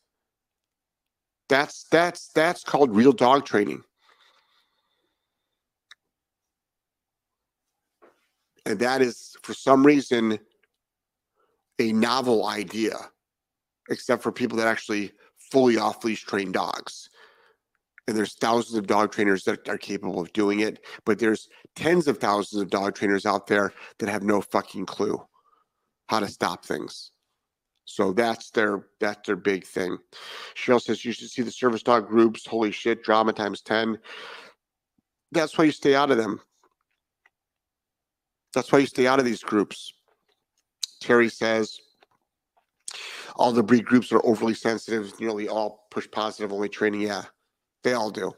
That's 1.48 1.84
that's 1.90 2.28
that's 2.28 2.62
called 2.62 2.94
real 2.94 3.12
dog 3.12 3.44
training. 3.44 3.82
And 8.66 8.78
that 8.78 9.02
is, 9.02 9.36
for 9.42 9.54
some 9.54 9.84
reason, 9.84 10.38
a 11.78 11.92
novel 11.92 12.46
idea, 12.46 12.96
except 13.88 14.22
for 14.22 14.30
people 14.30 14.58
that 14.58 14.68
actually 14.68 15.12
fully 15.50 15.76
off 15.76 16.04
leash 16.04 16.24
train 16.24 16.52
dogs. 16.52 17.09
And 18.06 18.16
there's 18.16 18.34
thousands 18.34 18.76
of 18.76 18.86
dog 18.86 19.12
trainers 19.12 19.44
that 19.44 19.68
are 19.68 19.78
capable 19.78 20.20
of 20.20 20.32
doing 20.32 20.60
it, 20.60 20.84
but 21.04 21.18
there's 21.18 21.48
tens 21.76 22.08
of 22.08 22.18
thousands 22.18 22.62
of 22.62 22.70
dog 22.70 22.94
trainers 22.94 23.26
out 23.26 23.46
there 23.46 23.72
that 23.98 24.08
have 24.08 24.22
no 24.22 24.40
fucking 24.40 24.86
clue 24.86 25.20
how 26.08 26.20
to 26.20 26.28
stop 26.28 26.64
things. 26.64 27.12
So 27.84 28.12
that's 28.12 28.50
their 28.50 28.86
that's 29.00 29.26
their 29.26 29.36
big 29.36 29.66
thing. 29.66 29.98
Cheryl 30.54 30.80
says 30.80 31.04
you 31.04 31.12
should 31.12 31.30
see 31.30 31.42
the 31.42 31.50
service 31.50 31.82
dog 31.82 32.08
groups. 32.08 32.46
Holy 32.46 32.70
shit, 32.70 33.02
drama 33.02 33.32
times 33.32 33.62
10. 33.62 33.98
That's 35.32 35.56
why 35.58 35.64
you 35.64 35.72
stay 35.72 35.94
out 35.94 36.10
of 36.10 36.16
them. 36.16 36.40
That's 38.54 38.70
why 38.70 38.80
you 38.80 38.86
stay 38.86 39.06
out 39.06 39.18
of 39.18 39.24
these 39.24 39.42
groups. 39.42 39.92
Terry 41.00 41.28
says 41.28 41.78
all 43.36 43.52
the 43.52 43.62
breed 43.62 43.84
groups 43.84 44.12
are 44.12 44.24
overly 44.24 44.54
sensitive, 44.54 45.18
nearly 45.20 45.48
all 45.48 45.86
push 45.90 46.08
positive 46.10 46.52
only 46.52 46.68
training. 46.68 47.02
Yeah, 47.02 47.24
they 47.82 47.92
all 47.92 48.10
do. 48.10 48.32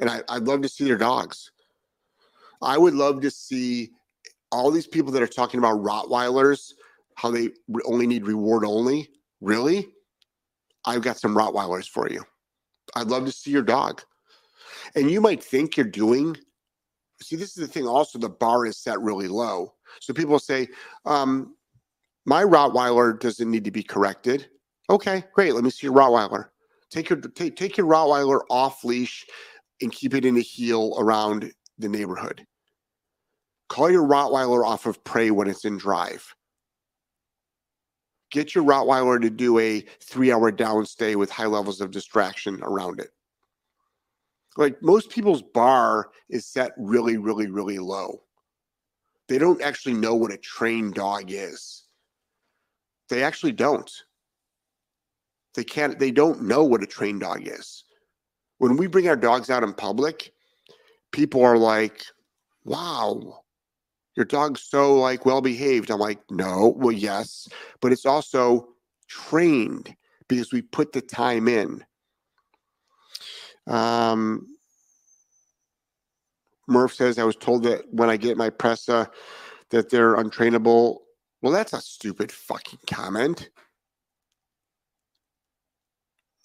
And 0.00 0.10
I, 0.10 0.22
I'd 0.28 0.44
love 0.44 0.62
to 0.62 0.68
see 0.68 0.84
their 0.84 0.98
dogs. 0.98 1.50
I 2.62 2.78
would 2.78 2.94
love 2.94 3.20
to 3.20 3.30
see 3.30 3.90
all 4.50 4.70
these 4.70 4.86
people 4.86 5.12
that 5.12 5.22
are 5.22 5.26
talking 5.26 5.58
about 5.58 5.82
Rottweilers, 5.82 6.72
how 7.16 7.30
they 7.30 7.50
only 7.84 8.06
need 8.06 8.26
reward 8.26 8.64
only. 8.64 9.08
Really? 9.40 9.88
I've 10.84 11.02
got 11.02 11.18
some 11.18 11.36
Rottweilers 11.36 11.88
for 11.88 12.08
you. 12.08 12.22
I'd 12.94 13.08
love 13.08 13.24
to 13.26 13.32
see 13.32 13.50
your 13.50 13.62
dog. 13.62 14.02
And 14.94 15.10
you 15.10 15.20
might 15.20 15.42
think 15.42 15.76
you're 15.76 15.86
doing, 15.86 16.36
see, 17.22 17.36
this 17.36 17.56
is 17.56 17.66
the 17.66 17.72
thing 17.72 17.86
also, 17.86 18.18
the 18.18 18.28
bar 18.28 18.66
is 18.66 18.78
set 18.78 19.00
really 19.00 19.28
low. 19.28 19.74
So 20.00 20.12
people 20.12 20.38
say, 20.38 20.68
um, 21.04 21.54
my 22.26 22.42
Rottweiler 22.42 23.18
doesn't 23.18 23.50
need 23.50 23.64
to 23.64 23.70
be 23.70 23.82
corrected. 23.82 24.48
Okay, 24.90 25.24
great. 25.32 25.54
Let 25.54 25.64
me 25.64 25.70
see 25.70 25.86
your 25.86 25.96
Rottweiler. 25.96 26.48
Take 26.94 27.10
your 27.10 27.18
take, 27.18 27.56
take 27.56 27.76
your 27.76 27.88
Rottweiler 27.88 28.42
off 28.48 28.84
leash 28.84 29.26
and 29.82 29.90
keep 29.90 30.14
it 30.14 30.24
in 30.24 30.36
a 30.36 30.40
heel 30.40 30.94
around 30.96 31.52
the 31.76 31.88
neighborhood. 31.88 32.46
Call 33.68 33.90
your 33.90 34.06
Rottweiler 34.06 34.64
off 34.64 34.86
of 34.86 35.02
prey 35.02 35.32
when 35.32 35.48
it's 35.48 35.64
in 35.64 35.76
drive. 35.76 36.24
Get 38.30 38.54
your 38.54 38.62
Rottweiler 38.62 39.20
to 39.20 39.28
do 39.28 39.58
a 39.58 39.80
three 40.04 40.30
hour 40.30 40.52
downstay 40.52 41.16
with 41.16 41.30
high 41.30 41.46
levels 41.46 41.80
of 41.80 41.90
distraction 41.90 42.60
around 42.62 43.00
it. 43.00 43.10
Like 44.56 44.80
most 44.80 45.10
people's 45.10 45.42
bar 45.42 46.10
is 46.30 46.46
set 46.46 46.74
really, 46.76 47.16
really, 47.16 47.50
really 47.50 47.80
low. 47.80 48.22
They 49.26 49.38
don't 49.38 49.62
actually 49.62 49.94
know 49.94 50.14
what 50.14 50.32
a 50.32 50.36
trained 50.36 50.94
dog 50.94 51.24
is. 51.32 51.86
They 53.08 53.24
actually 53.24 53.52
don't. 53.52 53.90
They 55.54 55.64
can't, 55.64 55.98
they 55.98 56.10
don't 56.10 56.42
know 56.42 56.64
what 56.64 56.82
a 56.82 56.86
trained 56.86 57.20
dog 57.20 57.46
is. 57.46 57.84
When 58.58 58.76
we 58.76 58.86
bring 58.86 59.08
our 59.08 59.16
dogs 59.16 59.50
out 59.50 59.62
in 59.62 59.72
public, 59.72 60.32
people 61.12 61.44
are 61.44 61.58
like, 61.58 62.04
wow, 62.64 63.40
your 64.16 64.26
dog's 64.26 64.62
so 64.62 64.94
like 64.94 65.26
well 65.26 65.40
behaved. 65.40 65.90
I'm 65.90 65.98
like, 65.98 66.20
no, 66.30 66.74
well, 66.76 66.92
yes, 66.92 67.48
but 67.80 67.92
it's 67.92 68.06
also 68.06 68.68
trained 69.08 69.94
because 70.28 70.52
we 70.52 70.62
put 70.62 70.92
the 70.92 71.00
time 71.00 71.48
in. 71.48 71.84
Um, 73.66 74.46
Murph 76.68 76.94
says, 76.94 77.18
I 77.18 77.24
was 77.24 77.36
told 77.36 77.64
that 77.64 77.82
when 77.90 78.08
I 78.08 78.16
get 78.16 78.36
my 78.36 78.50
Presa 78.50 79.08
that 79.70 79.90
they're 79.90 80.16
untrainable. 80.16 80.98
Well, 81.42 81.52
that's 81.52 81.72
a 81.72 81.80
stupid 81.80 82.32
fucking 82.32 82.80
comment. 82.86 83.50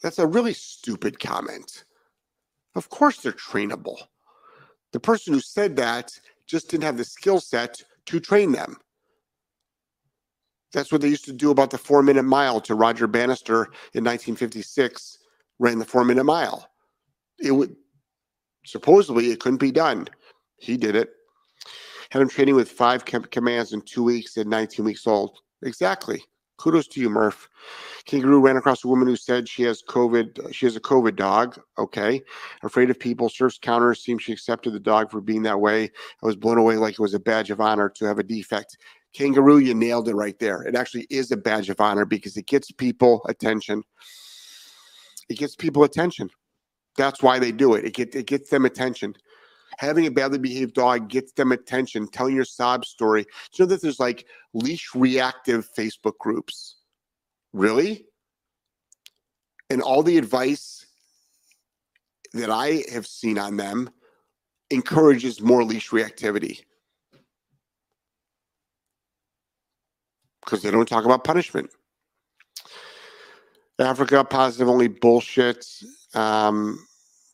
That's 0.01 0.19
a 0.19 0.27
really 0.27 0.53
stupid 0.53 1.19
comment. 1.19 1.83
Of 2.75 2.89
course 2.89 3.17
they're 3.17 3.31
trainable. 3.31 3.97
The 4.93 4.99
person 4.99 5.33
who 5.33 5.41
said 5.41 5.75
that 5.77 6.17
just 6.47 6.69
didn't 6.69 6.83
have 6.83 6.97
the 6.97 7.03
skill 7.03 7.39
set 7.39 7.81
to 8.05 8.19
train 8.19 8.51
them. 8.51 8.77
That's 10.71 10.91
what 10.91 11.01
they 11.01 11.07
used 11.07 11.25
to 11.25 11.33
do 11.33 11.51
about 11.51 11.71
the 11.71 11.77
four 11.77 12.03
minute 12.03 12.23
mile 12.23 12.61
to 12.61 12.75
Roger 12.75 13.07
Bannister 13.07 13.63
in 13.93 14.03
1956, 14.03 15.17
ran 15.57 15.79
the 15.79 15.85
four 15.85 16.03
minute 16.03 16.23
mile. 16.23 16.69
It 17.39 17.51
would 17.51 17.75
supposedly 18.65 19.31
it 19.31 19.39
couldn't 19.39 19.57
be 19.57 19.71
done. 19.71 20.07
He 20.57 20.77
did 20.77 20.95
it. 20.95 21.09
Had 22.11 22.21
him 22.21 22.29
training 22.29 22.55
with 22.55 22.71
five 22.71 23.05
commands 23.05 23.73
in 23.73 23.81
two 23.81 24.03
weeks 24.03 24.37
at 24.37 24.47
19 24.47 24.85
weeks 24.85 25.07
old. 25.07 25.39
Exactly. 25.63 26.23
Kudos 26.60 26.88
to 26.89 27.01
you, 27.01 27.10
Murph. 27.10 27.49
Kangaroo 28.05 28.41
ran 28.41 28.57
across 28.57 28.84
a 28.84 28.88
woman 28.88 29.07
who 29.07 29.16
said 29.16 29.47
she 29.47 29.64
has 29.64 29.82
COVID. 29.82 30.53
She 30.53 30.66
has 30.66 30.76
a 30.76 30.82
COVID 30.82 31.16
dog. 31.16 31.60
Okay. 31.78 32.22
Afraid 32.64 32.89
of 32.89 32.99
people. 32.99 33.30
Serves 33.30 33.57
counter. 33.57 33.93
Seems 33.95 34.24
she 34.24 34.34
accepted 34.34 34.74
the 34.74 34.80
dog 34.80 35.10
for 35.10 35.22
being 35.22 35.43
that 35.43 35.60
way. 35.60 35.86
I 35.86 36.26
was 36.26 36.36
blown 36.36 36.57
away 36.57 36.76
like 36.76 36.93
it 36.93 36.99
was 36.99 37.14
a 37.14 37.20
badge 37.20 37.49
of 37.49 37.62
honor 37.62 37.89
to 37.95 38.05
have 38.05 38.20
a 38.20 38.24
defect. 38.24 38.78
Kangaroo, 39.14 39.57
you 39.57 39.74
nailed 39.74 40.07
it 40.10 40.16
right 40.16 40.38
there. 40.38 40.62
It 40.64 40.76
actually 40.76 41.07
is 41.10 41.32
a 41.32 41.38
badge 41.38 41.70
of 41.70 41.80
honor 41.80 42.05
because 42.05 42.38
it 42.38 42.45
gets 42.45 42.72
people 42.72 43.22
attention. 43.28 43.84
It 45.30 45.38
gets 45.38 45.55
people 45.55 45.84
attention. 45.84 46.30
That's 46.97 47.24
why 47.24 47.39
they 47.39 47.51
do 47.51 47.76
it. 47.76 47.86
It, 47.86 47.93
get, 47.93 48.14
it 48.16 48.28
gets 48.28 48.49
them 48.49 48.66
attention. 48.66 49.16
Having 49.80 50.07
a 50.07 50.11
badly 50.11 50.39
behaved 50.39 50.73
dog 50.73 51.07
gets 51.07 51.32
them 51.32 51.53
attention. 51.53 52.05
Telling 52.05 52.36
your 52.36 52.43
sob 52.43 52.84
story. 52.84 53.23
Do 53.23 53.30
you 53.53 53.65
know 53.65 53.69
that 53.69 53.82
there's 53.82 53.97
like 53.97 54.27
leash 54.53 54.89
reactive 54.93 55.69
Facebook 55.73 56.17
groups? 56.19 56.75
Really? 57.53 58.05
And 59.69 59.82
all 59.82 60.03
the 60.03 60.17
advice 60.17 60.86
that 62.34 62.49
I 62.49 62.84
have 62.91 63.07
seen 63.07 63.39
on 63.39 63.55
them 63.55 63.89
encourages 64.69 65.39
more 65.39 65.63
leash 65.63 65.91
reactivity. 65.91 66.59
Because 70.43 70.61
they 70.61 70.71
don't 70.71 70.89
talk 70.89 71.05
about 71.05 71.23
punishment. 71.23 71.69
Africa 73.80 74.25
positive 74.25 74.67
only 74.67 74.89
bullshit. 74.89 75.65
Um, 76.13 76.86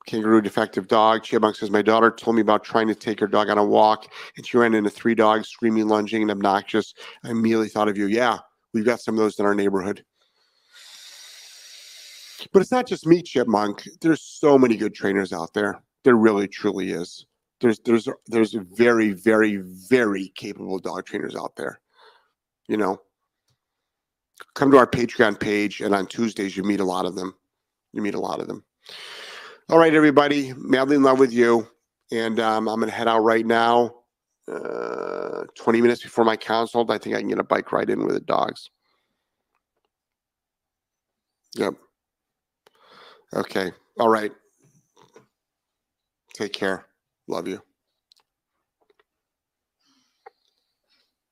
kangaroo 0.06 0.42
defective 0.42 0.88
dog. 0.88 1.24
Chipmunk 1.24 1.56
says, 1.56 1.72
My 1.72 1.82
daughter 1.82 2.12
told 2.12 2.36
me 2.36 2.42
about 2.42 2.64
trying 2.64 2.88
to 2.88 2.96
take 2.96 3.20
her 3.20 3.28
dog 3.28 3.50
on 3.50 3.58
a 3.58 3.66
walk 3.66 4.12
and 4.38 4.46
she 4.46 4.58
ran 4.58 4.74
into 4.74 4.90
three 4.90 5.16
dogs 5.16 5.50
screaming, 5.50 5.88
lunging, 5.88 6.22
and 6.22 6.32
obnoxious. 6.32 6.94
I 7.24 7.32
immediately 7.32 7.70
thought 7.70 7.90
of 7.90 7.98
you. 7.98 8.08
Yeah, 8.08 8.38
we've 8.74 8.86
got 8.86 9.02
some 9.02 9.16
of 9.16 9.20
those 9.20 9.40
in 9.40 9.46
our 9.46 9.56
neighborhood. 9.56 10.04
But 12.52 12.62
it's 12.62 12.72
not 12.72 12.88
just 12.88 13.08
me, 13.08 13.22
Chipmunk. 13.22 13.88
There's 14.02 14.22
so 14.22 14.58
many 14.58 14.76
good 14.78 14.94
trainers 14.94 15.34
out 15.34 15.54
there. 15.54 15.82
There 16.04 16.16
really, 16.16 16.48
truly 16.48 16.92
is. 16.92 17.26
There's 17.62 17.80
there's 17.80 18.08
there's 18.28 18.54
very, 18.54 19.12
very, 19.12 19.58
very 19.58 20.32
capable 20.36 20.78
dog 20.80 21.06
trainers 21.06 21.36
out 21.36 21.56
there. 21.56 21.80
You 22.68 22.78
know, 22.78 23.02
come 24.54 24.72
to 24.72 24.78
our 24.78 24.88
Patreon 24.88 25.40
page, 25.40 25.82
and 25.82 25.96
on 25.96 26.08
Tuesdays 26.08 26.58
you 26.58 26.64
meet 26.64 26.80
a 26.80 26.86
lot 26.86 27.06
of 27.06 27.16
them. 27.16 27.34
You 27.94 28.02
meet 28.02 28.16
a 28.16 28.20
lot 28.20 28.42
of 28.42 28.48
them. 28.48 28.64
All 29.68 29.80
right, 29.80 29.96
everybody, 29.96 30.54
madly 30.58 30.96
in 30.96 31.02
love 31.02 31.20
with 31.20 31.34
you, 31.34 31.68
and 32.12 32.40
um, 32.40 32.68
I'm 32.70 32.80
gonna 32.80 32.92
head 32.92 33.08
out 33.08 33.22
right 33.24 33.46
now. 33.46 33.96
Uh, 34.48 35.46
20 35.58 35.82
minutes 35.82 36.04
before 36.04 36.24
my 36.24 36.36
consult, 36.36 36.92
I 36.92 37.00
think 37.00 37.16
I 37.16 37.20
can 37.20 37.30
get 37.30 37.40
a 37.40 37.44
bike 37.44 37.72
ride 37.72 37.90
in 37.90 38.06
with 38.06 38.14
the 38.14 38.20
dogs. 38.20 38.70
Yep. 41.56 41.74
Okay. 43.34 43.72
All 44.00 44.10
right. 44.10 44.32
Take 46.36 46.54
care. 46.54 46.86
Love 47.28 47.48
you. 47.48 47.62